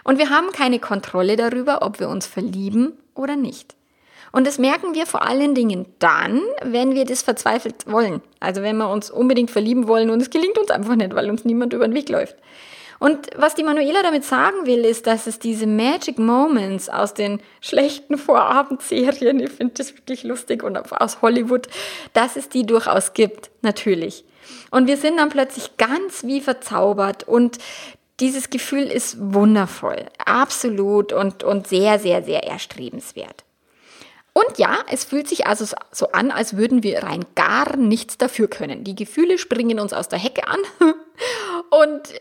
[0.03, 3.75] Und wir haben keine Kontrolle darüber, ob wir uns verlieben oder nicht.
[4.31, 8.21] Und das merken wir vor allen Dingen dann, wenn wir das verzweifelt wollen.
[8.39, 11.43] Also wenn wir uns unbedingt verlieben wollen und es gelingt uns einfach nicht, weil uns
[11.43, 12.37] niemand über den Weg läuft.
[13.01, 17.41] Und was die Manuela damit sagen will, ist, dass es diese Magic Moments aus den
[17.59, 21.67] schlechten Vorabendserien, ich finde das wirklich lustig und aus Hollywood,
[22.13, 24.23] dass es die durchaus gibt, natürlich.
[24.69, 27.57] Und wir sind dann plötzlich ganz wie verzaubert und
[28.19, 33.45] dieses Gefühl ist wundervoll, absolut und, und sehr, sehr, sehr erstrebenswert.
[34.33, 38.47] Und ja, es fühlt sich also so an, als würden wir rein gar nichts dafür
[38.47, 38.83] können.
[38.83, 40.59] Die Gefühle springen uns aus der Hecke an
[41.71, 42.13] und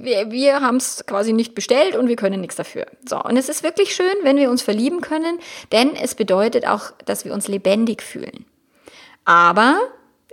[0.00, 2.86] wir, wir haben es quasi nicht bestellt und wir können nichts dafür.
[3.08, 5.38] So, und es ist wirklich schön, wenn wir uns verlieben können,
[5.72, 8.44] denn es bedeutet auch, dass wir uns lebendig fühlen.
[9.24, 9.80] Aber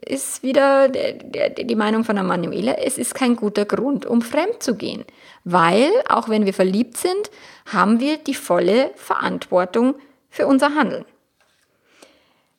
[0.05, 4.75] ist wieder die Meinung von der Manuela, es ist kein guter Grund, um fremd zu
[4.75, 5.05] gehen.
[5.43, 7.29] Weil, auch wenn wir verliebt sind,
[7.65, 9.95] haben wir die volle Verantwortung
[10.29, 11.05] für unser Handeln.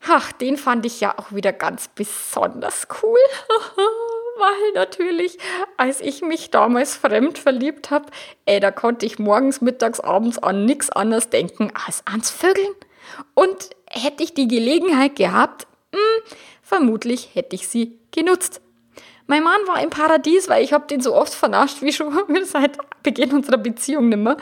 [0.08, 3.18] Ach, den fand ich ja auch wieder ganz besonders cool.
[4.40, 5.38] weil natürlich,
[5.76, 8.07] als ich mich damals fremd verliebt habe,
[8.46, 12.74] da konnte ich morgens, mittags, abends an nichts anderes denken als ans Vögeln.
[13.35, 18.61] Und hätte ich die Gelegenheit gehabt, mh, hm, vermutlich hätte ich sie genutzt.
[19.31, 22.12] Mein Mann war im Paradies, weil ich habe den so oft vernascht wie schon
[22.44, 24.37] seit Beginn unserer Beziehung nimmer.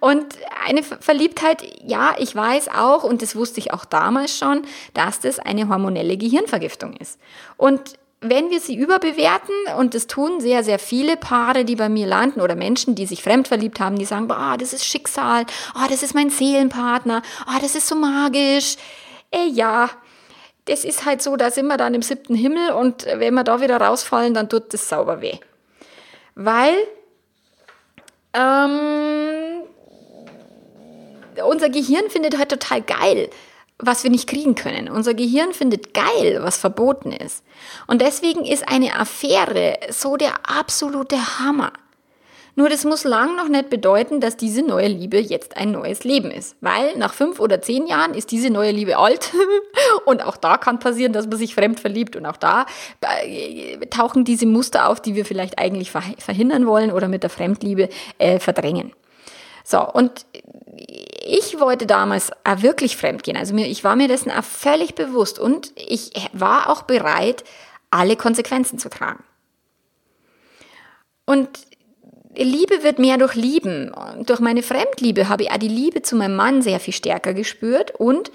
[0.00, 0.24] Und
[0.64, 4.62] eine Verliebtheit, ja, ich weiß auch, und das wusste ich auch damals schon,
[4.94, 7.20] dass das eine hormonelle Gehirnvergiftung ist.
[7.58, 12.06] Und wenn wir sie überbewerten, und das tun sehr, sehr viele Paare, die bei mir
[12.06, 16.02] landen oder Menschen, die sich fremdverliebt haben, die sagen, boah, das ist Schicksal, oh, das
[16.02, 18.76] ist mein Seelenpartner, oh, das ist so magisch.
[19.30, 19.88] Äh, ja,
[20.66, 23.60] das ist halt so, da sind wir dann im siebten Himmel und wenn wir da
[23.62, 25.38] wieder rausfallen, dann tut das sauber weh.
[26.34, 26.74] Weil
[28.34, 29.62] ähm,
[31.42, 33.30] unser Gehirn findet halt total geil,
[33.80, 34.88] was wir nicht kriegen können.
[34.88, 37.44] Unser Gehirn findet geil, was verboten ist.
[37.86, 41.72] Und deswegen ist eine Affäre so der absolute Hammer.
[42.56, 46.30] Nur das muss lang noch nicht bedeuten, dass diese neue Liebe jetzt ein neues Leben
[46.30, 46.56] ist.
[46.60, 49.30] Weil nach fünf oder zehn Jahren ist diese neue Liebe alt.
[50.04, 52.16] und auch da kann passieren, dass man sich fremd verliebt.
[52.16, 52.66] Und auch da
[53.24, 57.88] äh, tauchen diese Muster auf, die wir vielleicht eigentlich verhindern wollen oder mit der Fremdliebe
[58.18, 58.92] äh, verdrängen.
[59.64, 60.26] So, und
[61.22, 63.36] ich wollte damals auch wirklich fremd gehen.
[63.36, 67.44] Also mir, ich war mir dessen auch völlig bewusst und ich war auch bereit,
[67.90, 69.22] alle Konsequenzen zu tragen.
[71.26, 71.48] Und
[72.34, 73.92] Liebe wird mehr durch Lieben.
[73.92, 77.34] Und durch meine Fremdliebe habe ich auch die Liebe zu meinem Mann sehr viel stärker
[77.34, 78.30] gespürt und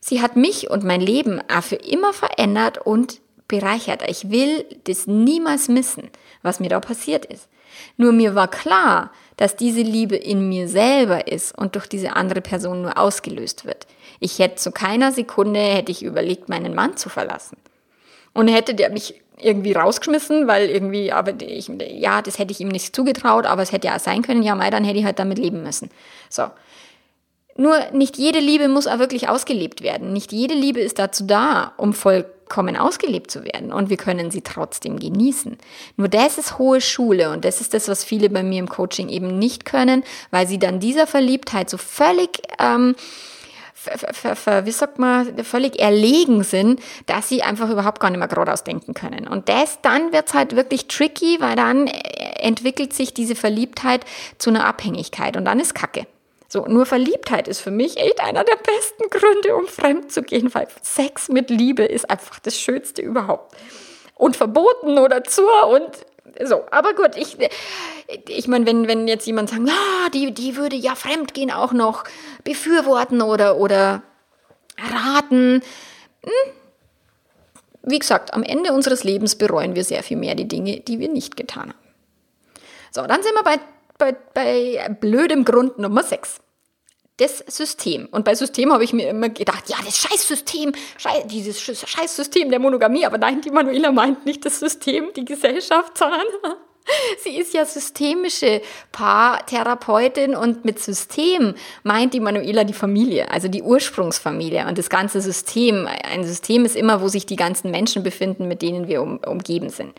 [0.00, 4.02] sie hat mich und mein Leben auch für immer verändert und bereichert.
[4.08, 6.10] Ich will das niemals missen,
[6.42, 7.48] was mir da passiert ist.
[7.96, 12.40] Nur mir war klar, dass diese Liebe in mir selber ist und durch diese andere
[12.40, 13.86] Person nur ausgelöst wird.
[14.18, 17.58] Ich hätte zu keiner Sekunde hätte ich überlegt, meinen Mann zu verlassen.
[18.32, 22.68] Und hätte der mich irgendwie rausgeschmissen, weil irgendwie, aber ich, ja, das hätte ich ihm
[22.68, 25.38] nicht zugetraut, aber es hätte ja sein können, ja, mei, dann hätte ich halt damit
[25.38, 25.90] leben müssen.
[26.30, 26.44] So.
[27.58, 30.12] Nur nicht jede Liebe muss auch wirklich ausgelebt werden.
[30.12, 34.30] Nicht jede Liebe ist dazu da, um voll kommen ausgelebt zu werden und wir können
[34.30, 35.58] sie trotzdem genießen.
[35.96, 39.08] Nur das ist hohe Schule und das ist das, was viele bei mir im Coaching
[39.08, 42.94] eben nicht können, weil sie dann dieser Verliebtheit so völlig ähm,
[44.64, 48.94] wie sagt man, völlig erlegen sind, dass sie einfach überhaupt gar nicht mehr geradeaus denken
[48.94, 49.28] können.
[49.28, 54.04] Und das, dann wird's halt wirklich tricky, weil dann entwickelt sich diese Verliebtheit
[54.38, 56.06] zu einer Abhängigkeit und dann ist Kacke.
[56.56, 60.54] So, nur Verliebtheit ist für mich echt einer der besten Gründe, um fremd zu gehen,
[60.54, 63.54] weil Sex mit Liebe ist einfach das Schönste überhaupt.
[64.14, 65.90] Und verboten oder zur und
[66.48, 66.64] so.
[66.70, 67.36] Aber gut, ich,
[68.28, 72.04] ich meine, wenn, wenn jetzt jemand sagt, ah, die, die würde ja Fremdgehen auch noch
[72.42, 74.02] befürworten oder, oder
[74.78, 75.60] raten.
[76.22, 76.52] Hm.
[77.82, 81.10] Wie gesagt, am Ende unseres Lebens bereuen wir sehr viel mehr die Dinge, die wir
[81.10, 81.94] nicht getan haben.
[82.92, 83.58] So, dann sind wir bei,
[83.98, 86.40] bei, bei blödem Grund Nummer 6
[87.18, 88.08] das System.
[88.10, 92.58] Und bei System habe ich mir immer gedacht, ja, das Scheißsystem, Scheiß, dieses Scheißsystem der
[92.58, 93.06] Monogamie.
[93.06, 96.26] Aber nein, die Manuela meint nicht das System, die Gesellschaft, sondern
[97.18, 98.60] sie ist ja systemische
[98.92, 105.22] Paartherapeutin und mit System meint die Manuela die Familie, also die Ursprungsfamilie und das ganze
[105.22, 105.88] System.
[105.88, 109.70] Ein System ist immer, wo sich die ganzen Menschen befinden, mit denen wir um, umgeben
[109.70, 109.92] sind.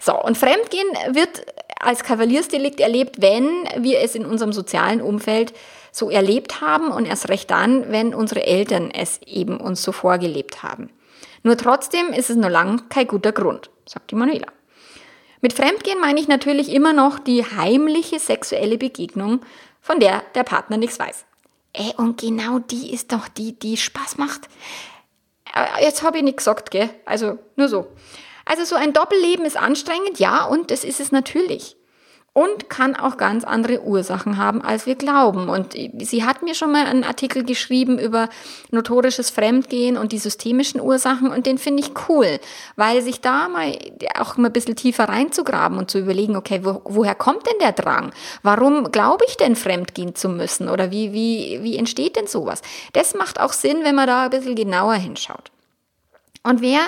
[0.00, 1.44] So, und Fremdgehen wird
[1.80, 5.52] als Kavaliersdelikt erlebt, wenn wir es in unserem sozialen Umfeld
[5.98, 10.62] so erlebt haben und erst recht dann, wenn unsere Eltern es eben uns so vorgelebt
[10.62, 10.90] haben.
[11.42, 14.46] Nur trotzdem ist es noch lang kein guter Grund, sagt die Manuela.
[15.40, 19.40] Mit Fremdgehen meine ich natürlich immer noch die heimliche sexuelle Begegnung,
[19.80, 21.24] von der der Partner nichts weiß.
[21.72, 24.48] Ey, und genau die ist doch die, die Spaß macht.
[25.54, 26.90] Äh, jetzt habe ich nichts gesagt, gell?
[27.04, 27.88] Also nur so.
[28.44, 31.77] Also so ein Doppelleben ist anstrengend, ja, und das ist es natürlich
[32.38, 35.48] und kann auch ganz andere Ursachen haben, als wir glauben.
[35.48, 38.28] Und sie hat mir schon mal einen Artikel geschrieben über
[38.70, 42.38] notorisches Fremdgehen und die systemischen Ursachen und den finde ich cool,
[42.76, 43.76] weil sich da mal
[44.20, 47.72] auch mal ein bisschen tiefer reinzugraben und zu überlegen, okay, wo, woher kommt denn der
[47.72, 48.12] Drang?
[48.44, 50.68] Warum glaube ich denn fremdgehen zu müssen?
[50.68, 52.62] Oder wie, wie, wie entsteht denn sowas?
[52.92, 55.50] Das macht auch Sinn, wenn man da ein bisschen genauer hinschaut.
[56.44, 56.82] Und wer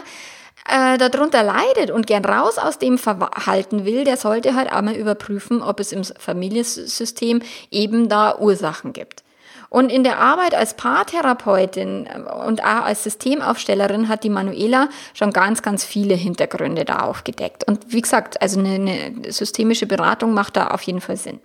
[0.69, 5.63] äh, darunter leidet und gern raus aus dem Verhalten will, der sollte halt einmal überprüfen,
[5.63, 9.23] ob es im Familiensystem eben da Ursachen gibt.
[9.71, 15.33] Und in der Arbeit als Paartherapeutin äh, und auch als Systemaufstellerin hat die Manuela schon
[15.33, 17.65] ganz, ganz viele Hintergründe da aufgedeckt.
[17.67, 21.41] Und wie gesagt, also eine, eine systemische Beratung macht da auf jeden Fall Sinn.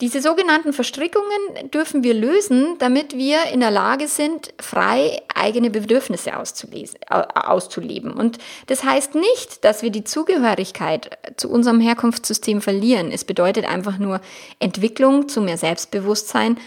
[0.00, 6.32] Diese sogenannten Verstrickungen dürfen wir lösen, damit wir in der Lage sind, frei eigene Bedürfnisse
[6.36, 8.12] auszuleben.
[8.12, 8.38] Und
[8.68, 13.10] das heißt nicht, dass wir die Zugehörigkeit zu unserem Herkunftssystem verlieren.
[13.10, 14.20] Es bedeutet einfach nur
[14.60, 16.58] Entwicklung zu mehr Selbstbewusstsein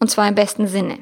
[0.00, 0.98] und zwar im besten Sinne.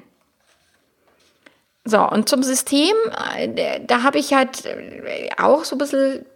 [1.87, 2.95] So, und zum System,
[3.37, 6.27] äh, da habe ich halt äh, auch so ein bisschen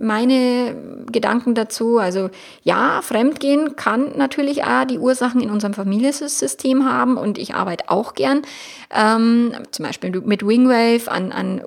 [0.00, 0.76] meine
[1.10, 1.98] Gedanken dazu.
[1.98, 2.30] Also
[2.62, 8.14] ja, Fremdgehen kann natürlich auch die Ursachen in unserem Familiensystem haben und ich arbeite auch
[8.14, 8.42] gern,
[8.90, 11.62] ähm, zum Beispiel mit Wingwave an, an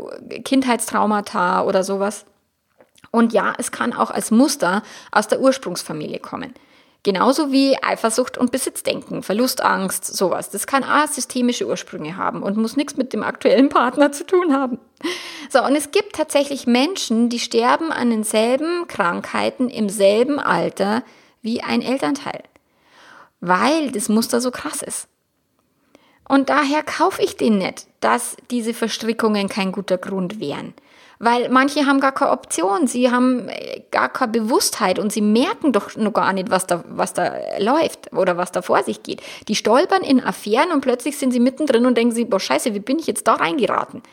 [0.46, 2.26] Kindheitstraumata oder sowas.
[3.12, 4.82] Und ja, es kann auch als Muster
[5.12, 6.54] aus der Ursprungsfamilie kommen.
[7.06, 10.50] Genauso wie Eifersucht und Besitzdenken, Verlustangst, sowas.
[10.50, 14.56] Das kann auch systemische Ursprünge haben und muss nichts mit dem aktuellen Partner zu tun
[14.56, 14.80] haben.
[15.52, 21.04] So, und es gibt tatsächlich Menschen, die sterben an denselben Krankheiten im selben Alter
[21.44, 22.42] wie ein Elternteil,
[23.40, 25.08] weil das Muster so krass ist.
[26.28, 30.74] Und daher kaufe ich den nicht, dass diese Verstrickungen kein guter Grund wären.
[31.20, 35.72] Weil manche haben gar keine Option, sie haben äh, gar keine Bewusstheit und sie merken
[35.72, 39.22] doch noch gar nicht, was da, was da läuft oder was da vor sich geht.
[39.48, 42.80] Die stolpern in Affären und plötzlich sind sie mittendrin und denken sie, boah, scheiße, wie
[42.80, 44.04] bin ich jetzt da reingeraten?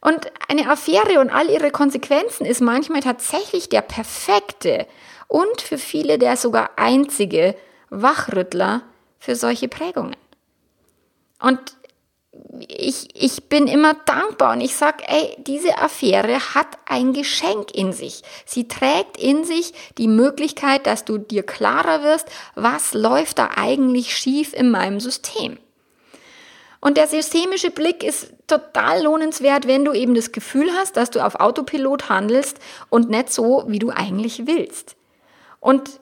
[0.00, 4.86] Und eine Affäre und all ihre Konsequenzen ist manchmal tatsächlich der perfekte
[5.26, 7.56] und für viele der sogar einzige
[7.90, 8.82] Wachrüttler
[9.18, 10.16] für solche Prägungen.
[11.40, 11.60] Und
[12.68, 17.92] ich, ich bin immer dankbar und ich sage, ey, diese Affäre hat ein Geschenk in
[17.92, 18.22] sich.
[18.44, 24.16] Sie trägt in sich die Möglichkeit, dass du dir klarer wirst, was läuft da eigentlich
[24.16, 25.58] schief in meinem System.
[26.80, 31.24] Und der systemische Blick ist total lohnenswert, wenn du eben das Gefühl hast, dass du
[31.24, 34.96] auf Autopilot handelst und nicht so, wie du eigentlich willst.
[35.60, 36.00] Und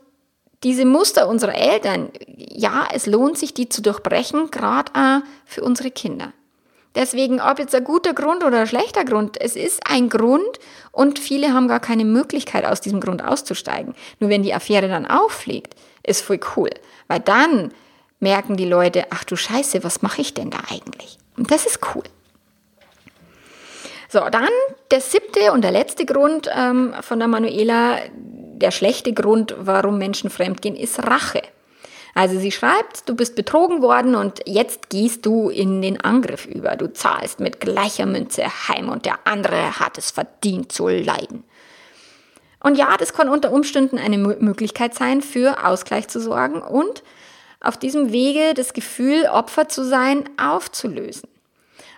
[0.63, 6.33] diese Muster unserer Eltern, ja, es lohnt sich, die zu durchbrechen, gerade für unsere Kinder.
[6.97, 10.59] Deswegen, ob jetzt ein guter Grund oder ein schlechter Grund, es ist ein Grund
[10.93, 13.95] und viele haben gar keine Möglichkeit, aus diesem Grund auszusteigen.
[14.19, 16.71] Nur wenn die Affäre dann auffliegt, ist voll cool.
[17.07, 17.73] Weil dann
[18.19, 21.19] merken die Leute, ach du Scheiße, was mache ich denn da eigentlich?
[21.37, 22.05] Und das ist cool.
[24.09, 24.49] So, dann
[24.91, 30.31] der siebte und der letzte Grund ähm, von der Manuela, der schlechte Grund, warum Menschen
[30.31, 31.43] fremdgehen, ist Rache.
[32.17, 36.75] Also sie schreibt, du bist betrogen worden und jetzt gehst du in den Angriff über.
[36.75, 41.45] Du zahlst mit gleicher Münze heim und der andere hat es verdient zu leiden.
[42.61, 47.03] Und ja, das kann unter Umständen eine Möglichkeit sein, für Ausgleich zu sorgen und
[47.61, 51.29] auf diesem Wege das Gefühl, Opfer zu sein, aufzulösen.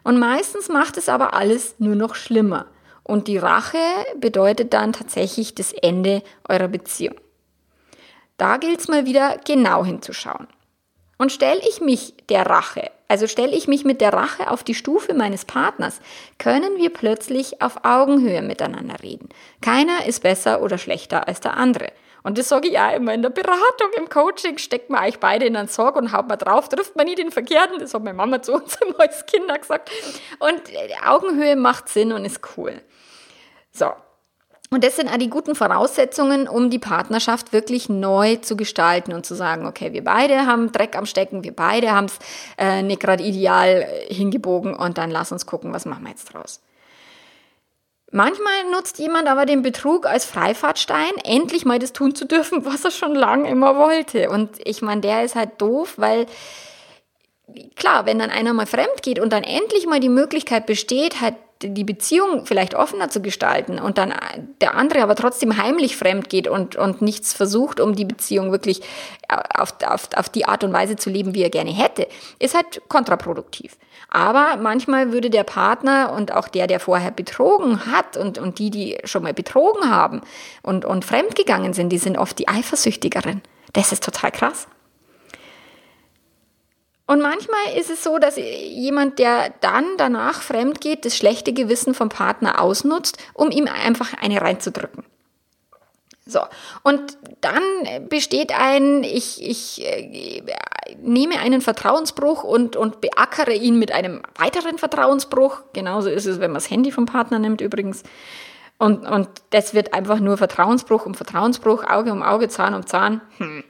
[0.02, 2.66] Und meistens macht es aber alles nur noch schlimmer.
[3.04, 3.78] Und die Rache
[4.18, 7.14] bedeutet dann tatsächlich das Ende eurer Beziehung.
[8.38, 10.46] Da gilt es mal wieder genau hinzuschauen.
[11.18, 14.74] Und stelle ich mich der Rache, also stelle ich mich mit der Rache auf die
[14.74, 16.00] Stufe meines Partners,
[16.38, 19.28] können wir plötzlich auf Augenhöhe miteinander reden.
[19.60, 21.90] Keiner ist besser oder schlechter als der andere.
[22.22, 25.46] Und das sage ich auch immer in der Beratung, im Coaching, steckt man euch beide
[25.46, 27.80] in einen Sorg und haut mal drauf, trifft man nie den Verkehrten.
[27.80, 29.90] Das hat meine Mama zu uns immer als Kinder gesagt.
[30.38, 30.62] Und
[31.04, 32.82] Augenhöhe macht Sinn und ist cool.
[33.72, 33.92] So.
[34.70, 39.24] Und das sind auch die guten Voraussetzungen, um die Partnerschaft wirklich neu zu gestalten und
[39.24, 42.18] zu sagen, okay, wir beide haben Dreck am Stecken, wir beide haben es
[42.58, 46.60] äh, nicht gerade ideal hingebogen und dann lass uns gucken, was machen wir jetzt draus.
[48.10, 52.84] Manchmal nutzt jemand aber den Betrug als Freifahrtstein, endlich mal das tun zu dürfen, was
[52.84, 54.28] er schon lange immer wollte.
[54.28, 56.26] Und ich meine, der ist halt doof, weil
[57.76, 61.36] klar, wenn dann einer mal fremd geht und dann endlich mal die Möglichkeit besteht, halt
[61.62, 64.14] die Beziehung vielleicht offener zu gestalten und dann
[64.60, 68.80] der andere aber trotzdem heimlich fremd geht und, und nichts versucht, um die Beziehung wirklich
[69.28, 72.06] auf, auf, auf die Art und Weise zu leben, wie er gerne hätte,
[72.38, 73.76] ist halt kontraproduktiv.
[74.08, 78.70] Aber manchmal würde der Partner und auch der, der vorher betrogen hat und, und die,
[78.70, 80.20] die schon mal betrogen haben
[80.62, 83.42] und, und fremdgegangen sind, die sind oft die Eifersüchtigeren.
[83.72, 84.68] Das ist total krass.
[87.08, 91.94] Und manchmal ist es so, dass jemand, der dann danach fremd geht, das schlechte Gewissen
[91.94, 95.04] vom Partner ausnutzt, um ihm einfach eine reinzudrücken.
[96.26, 96.40] So,
[96.82, 97.62] und dann
[98.10, 100.42] besteht ein, ich, ich äh,
[101.00, 105.62] nehme einen Vertrauensbruch und, und beackere ihn mit einem weiteren Vertrauensbruch.
[105.72, 108.02] Genauso ist es, wenn man das Handy vom Partner nimmt übrigens.
[108.76, 113.22] Und, und das wird einfach nur Vertrauensbruch um Vertrauensbruch, Auge um Auge, Zahn um Zahn.
[113.38, 113.64] Hm.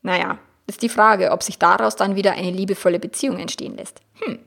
[0.00, 4.00] Naja, ist die Frage, ob sich daraus dann wieder eine liebevolle Beziehung entstehen lässt.
[4.20, 4.38] Hm.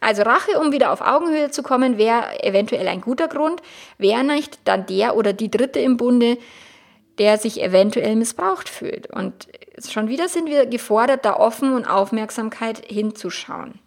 [0.00, 3.62] Also Rache, um wieder auf Augenhöhe zu kommen, wäre eventuell ein guter Grund,
[3.98, 6.38] wäre nicht dann der oder die Dritte im Bunde,
[7.18, 9.08] der sich eventuell missbraucht fühlt.
[9.12, 9.46] Und
[9.78, 13.78] schon wieder sind wir gefordert, da offen und Aufmerksamkeit hinzuschauen.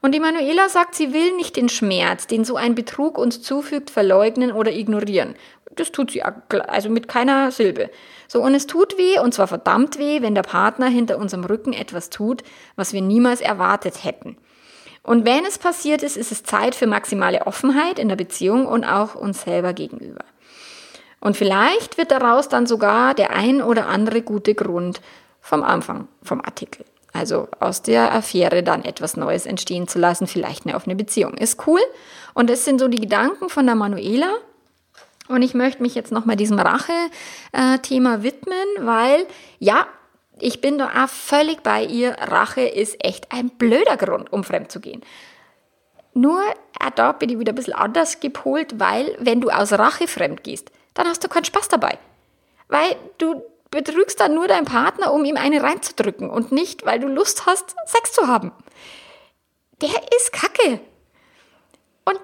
[0.00, 3.90] Und die Manuela sagt, sie will nicht den Schmerz, den so ein Betrug uns zufügt,
[3.90, 5.36] verleugnen oder ignorieren.
[5.76, 7.90] Das tut sie also mit keiner Silbe.
[8.28, 11.72] So, und es tut weh, und zwar verdammt weh, wenn der Partner hinter unserem Rücken
[11.72, 12.42] etwas tut,
[12.76, 14.36] was wir niemals erwartet hätten.
[15.02, 18.84] Und wenn es passiert ist, ist es Zeit für maximale Offenheit in der Beziehung und
[18.84, 20.24] auch uns selber gegenüber.
[21.20, 25.00] Und vielleicht wird daraus dann sogar der ein oder andere gute Grund
[25.40, 26.84] vom Anfang vom Artikel.
[27.12, 31.34] Also aus der Affäre dann etwas Neues entstehen zu lassen, vielleicht eine offene Beziehung.
[31.34, 31.80] Ist cool.
[32.34, 34.32] Und das sind so die Gedanken von der Manuela.
[35.28, 39.26] Und ich möchte mich jetzt nochmal diesem Rache-Thema widmen, weil
[39.58, 39.86] ja,
[40.38, 42.16] ich bin da auch völlig bei ihr.
[42.18, 45.02] Rache ist echt ein blöder Grund, um fremd zu gehen.
[46.14, 46.42] Nur,
[46.96, 50.70] da bin ich wieder ein bisschen anders gepolt, weil wenn du aus Rache fremd gehst,
[50.94, 51.98] dann hast du keinen Spaß dabei.
[52.68, 57.06] Weil du betrügst dann nur deinen Partner, um ihm eine reinzudrücken und nicht, weil du
[57.06, 58.52] Lust hast, Sex zu haben.
[59.80, 60.80] Der ist kacke.
[62.04, 62.20] Und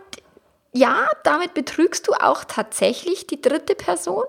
[0.78, 4.24] ja, damit betrügst du auch tatsächlich die dritte Person.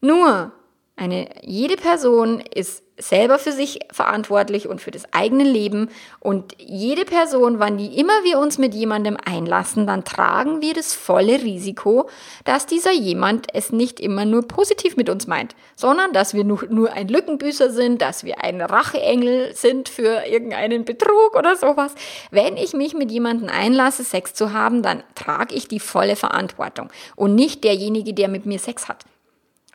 [0.00, 0.52] Nur,
[0.96, 5.90] eine, jede Person ist selber für sich verantwortlich und für das eigene Leben.
[6.20, 10.94] Und jede Person, wann die immer wir uns mit jemandem einlassen, dann tragen wir das
[10.94, 12.08] volle Risiko,
[12.44, 16.58] dass dieser jemand es nicht immer nur positiv mit uns meint, sondern dass wir nur,
[16.92, 21.94] ein Lückenbüßer sind, dass wir ein Racheengel sind für irgendeinen Betrug oder sowas.
[22.30, 26.90] Wenn ich mich mit jemandem einlasse, Sex zu haben, dann trage ich die volle Verantwortung
[27.16, 29.04] und nicht derjenige, der mit mir Sex hat.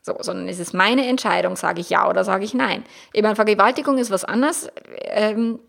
[0.06, 2.84] So, sondern es ist meine Entscheidung, sage ich ja oder sage ich nein.
[3.14, 4.70] Eben Vergewaltigung ist was anderes.
[5.04, 5.60] Ähm,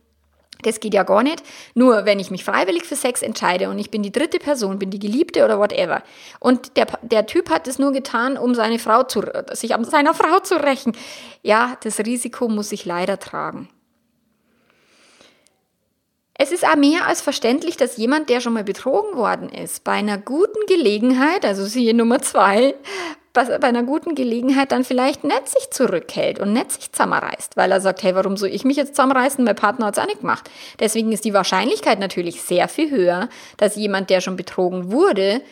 [0.63, 1.43] das geht ja gar nicht.
[1.75, 4.91] Nur wenn ich mich freiwillig für Sex entscheide und ich bin die dritte Person, bin
[4.91, 6.03] die Geliebte oder whatever.
[6.41, 9.23] Und der, der Typ hat es nur getan, um seine Frau zu,
[9.53, 10.97] sich an seiner Frau zu rächen.
[11.43, 13.69] Ja, das Risiko muss ich leider tragen.
[16.37, 19.93] Es ist auch mehr als verständlich, dass jemand, der schon mal betrogen worden ist, bei
[19.93, 22.75] einer guten Gelegenheit, also siehe Nummer zwei,
[23.35, 27.81] bei einer guten Gelegenheit dann vielleicht nicht sich zurückhält und nicht sich zusammenreißt, weil er
[27.81, 29.45] sagt, hey, warum soll ich mich jetzt zusammenreißen?
[29.45, 30.49] Mein Partner hat es auch nicht gemacht.
[30.79, 35.43] Deswegen ist die Wahrscheinlichkeit natürlich sehr viel höher, dass jemand, der schon betrogen wurde,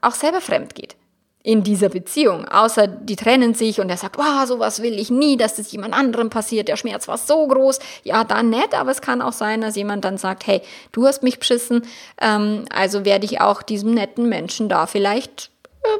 [0.00, 0.96] auch selber fremd geht
[1.42, 2.46] in dieser Beziehung.
[2.48, 5.94] Außer die trennen sich und er sagt, wow, sowas will ich nie, dass das jemand
[5.94, 7.78] anderem passiert, der Schmerz war so groß.
[8.02, 10.60] Ja, dann nett, aber es kann auch sein, dass jemand dann sagt, hey,
[10.92, 11.82] du hast mich beschissen,
[12.20, 15.50] ähm, also werde ich auch diesem netten Menschen da vielleicht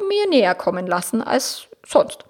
[0.09, 2.24] mir näher kommen lassen als sonst.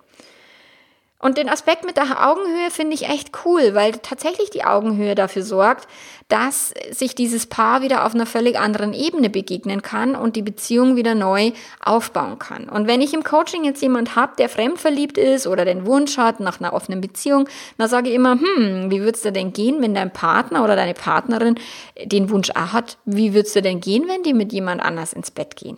[1.22, 5.42] Und den Aspekt mit der Augenhöhe finde ich echt cool, weil tatsächlich die Augenhöhe dafür
[5.42, 5.86] sorgt,
[6.28, 10.96] dass sich dieses Paar wieder auf einer völlig anderen Ebene begegnen kann und die Beziehung
[10.96, 11.52] wieder neu
[11.84, 12.70] aufbauen kann.
[12.70, 16.40] Und wenn ich im Coaching jetzt jemand habe, der fremdverliebt ist oder den Wunsch hat
[16.40, 17.46] nach einer offenen Beziehung,
[17.76, 20.94] dann sage ich immer, hm, wie würdest du denn gehen, wenn dein Partner oder deine
[20.94, 21.56] Partnerin
[22.02, 22.96] den Wunsch auch hat?
[23.04, 25.76] Wie würdest du denn gehen, wenn die mit jemand anders ins Bett gehen?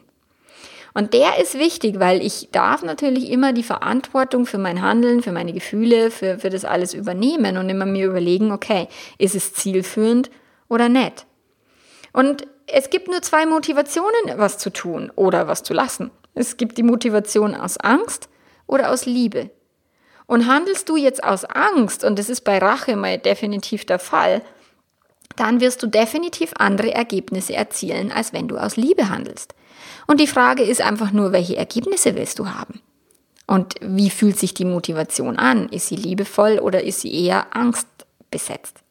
[0.94, 5.32] Und der ist wichtig, weil ich darf natürlich immer die Verantwortung für mein Handeln, für
[5.32, 8.88] meine Gefühle, für, für das alles übernehmen und immer mir überlegen, okay,
[9.18, 10.30] ist es zielführend
[10.68, 11.26] oder nicht?
[12.12, 16.10] Und es gibt nur zwei Motivationen, was zu tun oder was zu lassen.
[16.34, 18.28] Es gibt die Motivation aus Angst
[18.66, 19.50] oder aus Liebe.
[20.26, 24.42] Und handelst du jetzt aus Angst, und das ist bei Rache mal definitiv der Fall,
[25.36, 29.54] dann wirst du definitiv andere Ergebnisse erzielen, als wenn du aus Liebe handelst.
[30.06, 32.80] Und die Frage ist einfach nur, welche Ergebnisse willst du haben?
[33.46, 35.68] Und wie fühlt sich die Motivation an?
[35.68, 38.81] Ist sie liebevoll oder ist sie eher angstbesetzt?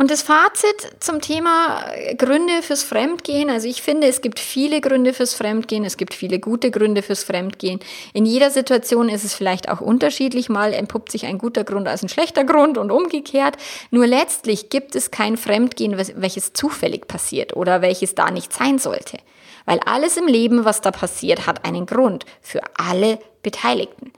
[0.00, 1.84] Und das Fazit zum Thema
[2.16, 3.50] Gründe fürs Fremdgehen.
[3.50, 5.84] Also ich finde, es gibt viele Gründe fürs Fremdgehen.
[5.84, 7.80] Es gibt viele gute Gründe fürs Fremdgehen.
[8.14, 10.48] In jeder Situation ist es vielleicht auch unterschiedlich.
[10.48, 13.58] Mal entpuppt sich ein guter Grund als ein schlechter Grund und umgekehrt.
[13.90, 19.18] Nur letztlich gibt es kein Fremdgehen, welches zufällig passiert oder welches da nicht sein sollte.
[19.66, 24.14] Weil alles im Leben, was da passiert, hat einen Grund für alle Beteiligten.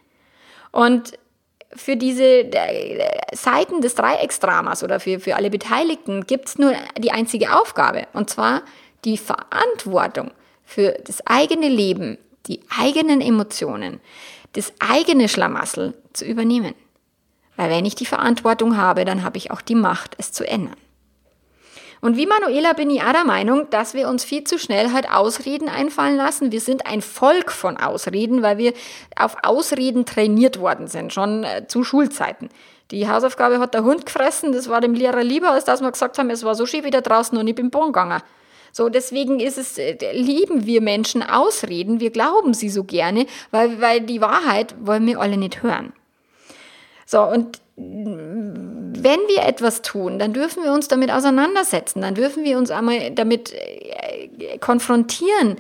[0.71, 1.19] Und
[1.75, 7.13] für diese äh, Seiten des Dreiecksdramas oder für, für alle Beteiligten gibt es nur die
[7.13, 8.63] einzige Aufgabe, und zwar
[9.05, 10.31] die Verantwortung
[10.65, 14.01] für das eigene Leben, die eigenen Emotionen,
[14.53, 16.75] das eigene Schlamassel zu übernehmen.
[17.57, 20.77] Weil wenn ich die Verantwortung habe, dann habe ich auch die Macht, es zu ändern.
[22.05, 25.09] Und wie Manuela bin ich auch der Meinung, dass wir uns viel zu schnell halt
[25.09, 26.51] Ausreden einfallen lassen.
[26.51, 28.73] Wir sind ein Volk von Ausreden, weil wir
[29.15, 32.49] auf Ausreden trainiert worden sind, schon äh, zu Schulzeiten.
[32.91, 36.19] Die Hausaufgabe hat der Hund gefressen, das war dem Lehrer lieber, als dass wir gesagt
[36.19, 38.21] haben, es war so schön wieder draußen und ich bin Bon gegangen.
[38.73, 43.81] So, deswegen ist es, äh, lieben wir Menschen Ausreden, wir glauben sie so gerne, weil,
[43.81, 45.93] weil die Wahrheit wollen wir alle nicht hören.
[47.07, 47.61] So, und
[49.03, 53.11] wenn wir etwas tun, dann dürfen wir uns damit auseinandersetzen, dann dürfen wir uns einmal
[53.11, 55.57] damit äh, konfrontieren.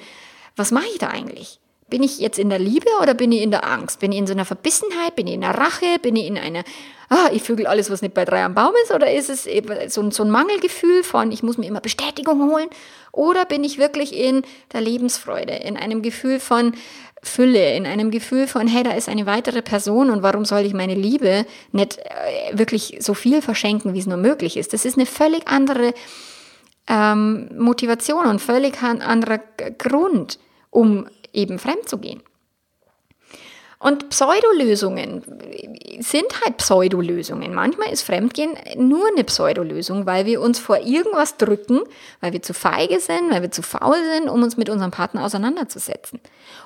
[0.56, 1.58] Was mache ich da eigentlich?
[1.88, 4.00] Bin ich jetzt in der Liebe oder bin ich in der Angst?
[4.00, 5.14] Bin ich in so einer Verbissenheit?
[5.14, 5.98] Bin ich in der Rache?
[6.00, 6.64] Bin ich in einer,
[7.10, 8.92] ah, ich vögel alles, was nicht bei drei am Baum ist?
[8.92, 9.46] Oder ist es
[9.92, 12.70] so, so ein Mangelgefühl von, ich muss mir immer Bestätigung holen?
[13.12, 16.72] Oder bin ich wirklich in der Lebensfreude, in einem Gefühl von,
[17.22, 20.74] Fülle, in einem Gefühl von, hey, da ist eine weitere Person und warum soll ich
[20.74, 24.72] meine Liebe nicht äh, wirklich so viel verschenken, wie es nur möglich ist.
[24.72, 25.94] Das ist eine völlig andere
[26.88, 29.38] ähm, Motivation und völlig anderer
[29.78, 32.22] Grund, um eben fremd zu gehen.
[33.82, 35.24] Und Pseudolösungen
[35.98, 37.52] sind halt Pseudolösungen.
[37.52, 41.80] Manchmal ist Fremdgehen nur eine Pseudolösung, weil wir uns vor irgendwas drücken,
[42.20, 45.24] weil wir zu feige sind, weil wir zu faul sind, um uns mit unserem Partner
[45.24, 46.20] auseinanderzusetzen.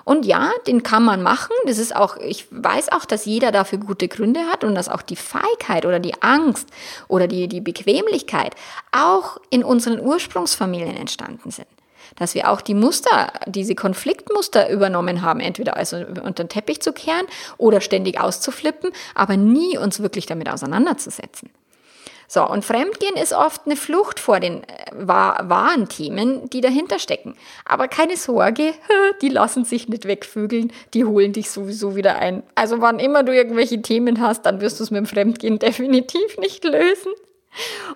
[0.04, 1.56] Und ja, den kann man machen.
[1.64, 5.00] Das ist auch, ich weiß auch, dass jeder dafür gute Gründe hat und dass auch
[5.00, 6.68] die Feigheit oder die Angst
[7.08, 8.54] oder die, die Bequemlichkeit
[8.92, 11.66] auch in unseren Ursprungsfamilien entstanden sind
[12.18, 16.92] dass wir auch die Muster, diese Konfliktmuster übernommen haben, entweder also unter den Teppich zu
[16.92, 17.26] kehren
[17.58, 21.50] oder ständig auszuflippen, aber nie uns wirklich damit auseinanderzusetzen.
[22.28, 27.36] So, und Fremdgehen ist oft eine Flucht vor den äh, wahren Themen, die dahinter stecken.
[27.64, 28.74] Aber keine Sorge,
[29.22, 32.42] die lassen sich nicht wegvögeln, die holen dich sowieso wieder ein.
[32.54, 36.36] Also wann immer du irgendwelche Themen hast, dann wirst du es mit dem Fremdgehen definitiv
[36.38, 37.12] nicht lösen.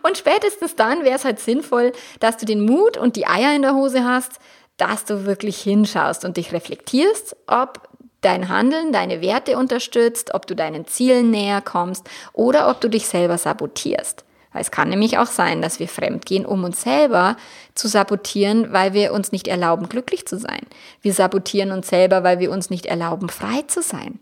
[0.02, 3.62] Und spätestens dann wäre es halt sinnvoll, dass du den Mut und die Eier in
[3.62, 4.40] der Hose hast,
[4.76, 7.88] dass du wirklich hinschaust und dich reflektierst, ob
[8.20, 13.06] dein Handeln deine Werte unterstützt, ob du deinen Zielen näher kommst oder ob du dich
[13.06, 14.24] selber sabotierst.
[14.52, 17.36] Weil es kann nämlich auch sein, dass wir fremdgehen, um uns selber
[17.74, 20.60] zu sabotieren, weil wir uns nicht erlauben, glücklich zu sein.
[21.02, 24.18] Wir sabotieren uns selber, weil wir uns nicht erlauben, frei zu sein.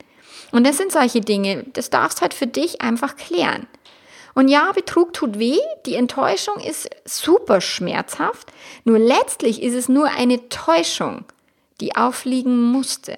[0.52, 3.66] Und das sind solche Dinge, das darfst halt für dich einfach klären.
[4.38, 8.46] Und ja, Betrug tut weh, die Enttäuschung ist super schmerzhaft,
[8.84, 11.24] nur letztlich ist es nur eine Täuschung,
[11.80, 13.16] die aufliegen musste.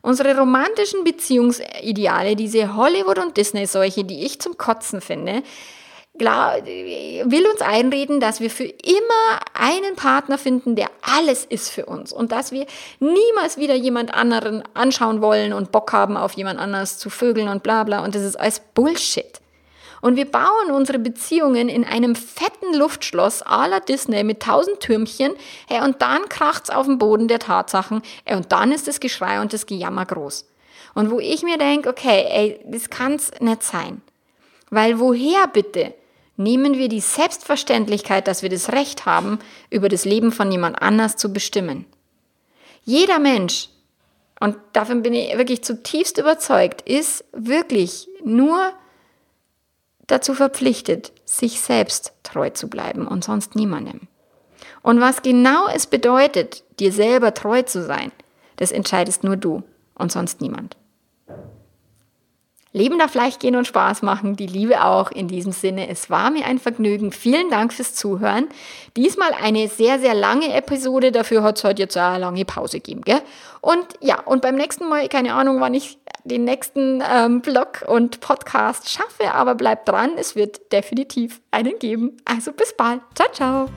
[0.00, 5.42] Unsere romantischen Beziehungsideale, diese Hollywood- und Disney-Seuche, die ich zum Kotzen finde,
[6.14, 12.14] will uns einreden, dass wir für immer einen Partner finden, der alles ist für uns
[12.14, 12.64] und dass wir
[12.98, 17.62] niemals wieder jemand anderen anschauen wollen und Bock haben, auf jemand anders zu vögeln und
[17.62, 18.02] bla bla.
[18.02, 19.39] Und das ist alles Bullshit.
[20.00, 25.32] Und wir bauen unsere Beziehungen in einem fetten Luftschloss à la Disney mit tausend Türmchen,
[25.68, 29.40] hey, und dann kracht's auf dem Boden der Tatsachen, hey, und dann ist das Geschrei
[29.40, 30.46] und das Gejammer groß.
[30.94, 34.02] Und wo ich mir denke, okay, ey, das kann's nicht sein.
[34.70, 35.94] Weil woher bitte
[36.36, 39.38] nehmen wir die Selbstverständlichkeit, dass wir das Recht haben,
[39.68, 41.84] über das Leben von jemand anders zu bestimmen?
[42.84, 43.68] Jeder Mensch,
[44.40, 48.72] und davon bin ich wirklich zutiefst überzeugt, ist wirklich nur
[50.10, 54.08] dazu verpflichtet, sich selbst treu zu bleiben und sonst niemandem.
[54.82, 58.12] Und was genau es bedeutet, dir selber treu zu sein,
[58.56, 59.62] das entscheidest nur du
[59.94, 60.76] und sonst niemand.
[62.72, 65.10] Leben darf leicht gehen und Spaß machen, die Liebe auch.
[65.10, 67.10] In diesem Sinne, es war mir ein Vergnügen.
[67.10, 68.48] Vielen Dank fürs Zuhören.
[68.96, 73.02] Diesmal eine sehr, sehr lange Episode, dafür hat es heute jetzt eine lange Pause gegeben.
[73.02, 73.20] Gell?
[73.60, 78.20] Und ja, und beim nächsten Mal, keine Ahnung, wann ich den nächsten ähm, Blog und
[78.20, 82.16] Podcast schaffe, aber bleibt dran, es wird definitiv einen geben.
[82.24, 83.00] Also bis bald.
[83.14, 83.68] Ciao, ciao.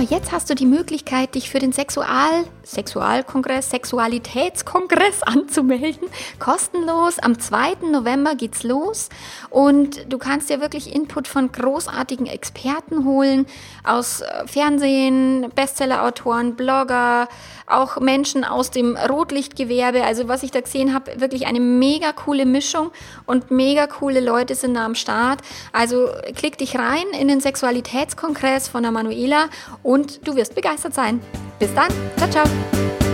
[0.00, 6.08] Jetzt hast du die Möglichkeit, dich für den Sexual Sexualkongress, Sexualitätskongress anzumelden.
[6.38, 7.18] Kostenlos.
[7.18, 7.88] Am 2.
[7.90, 9.08] November geht's los
[9.50, 13.46] und du kannst dir wirklich Input von großartigen Experten holen
[13.84, 17.28] aus äh, Fernsehen, Bestsellerautoren, Blogger,
[17.66, 20.04] auch Menschen aus dem Rotlichtgewerbe.
[20.04, 22.90] Also was ich da gesehen habe, wirklich eine mega coole Mischung
[23.26, 25.40] und mega coole Leute sind da am Start.
[25.72, 29.46] Also klick dich rein in den Sexualitätskongress von der Manuela
[29.86, 31.20] und du wirst begeistert sein.
[31.58, 31.90] Bis dann.
[32.16, 33.05] Ciao, ciao.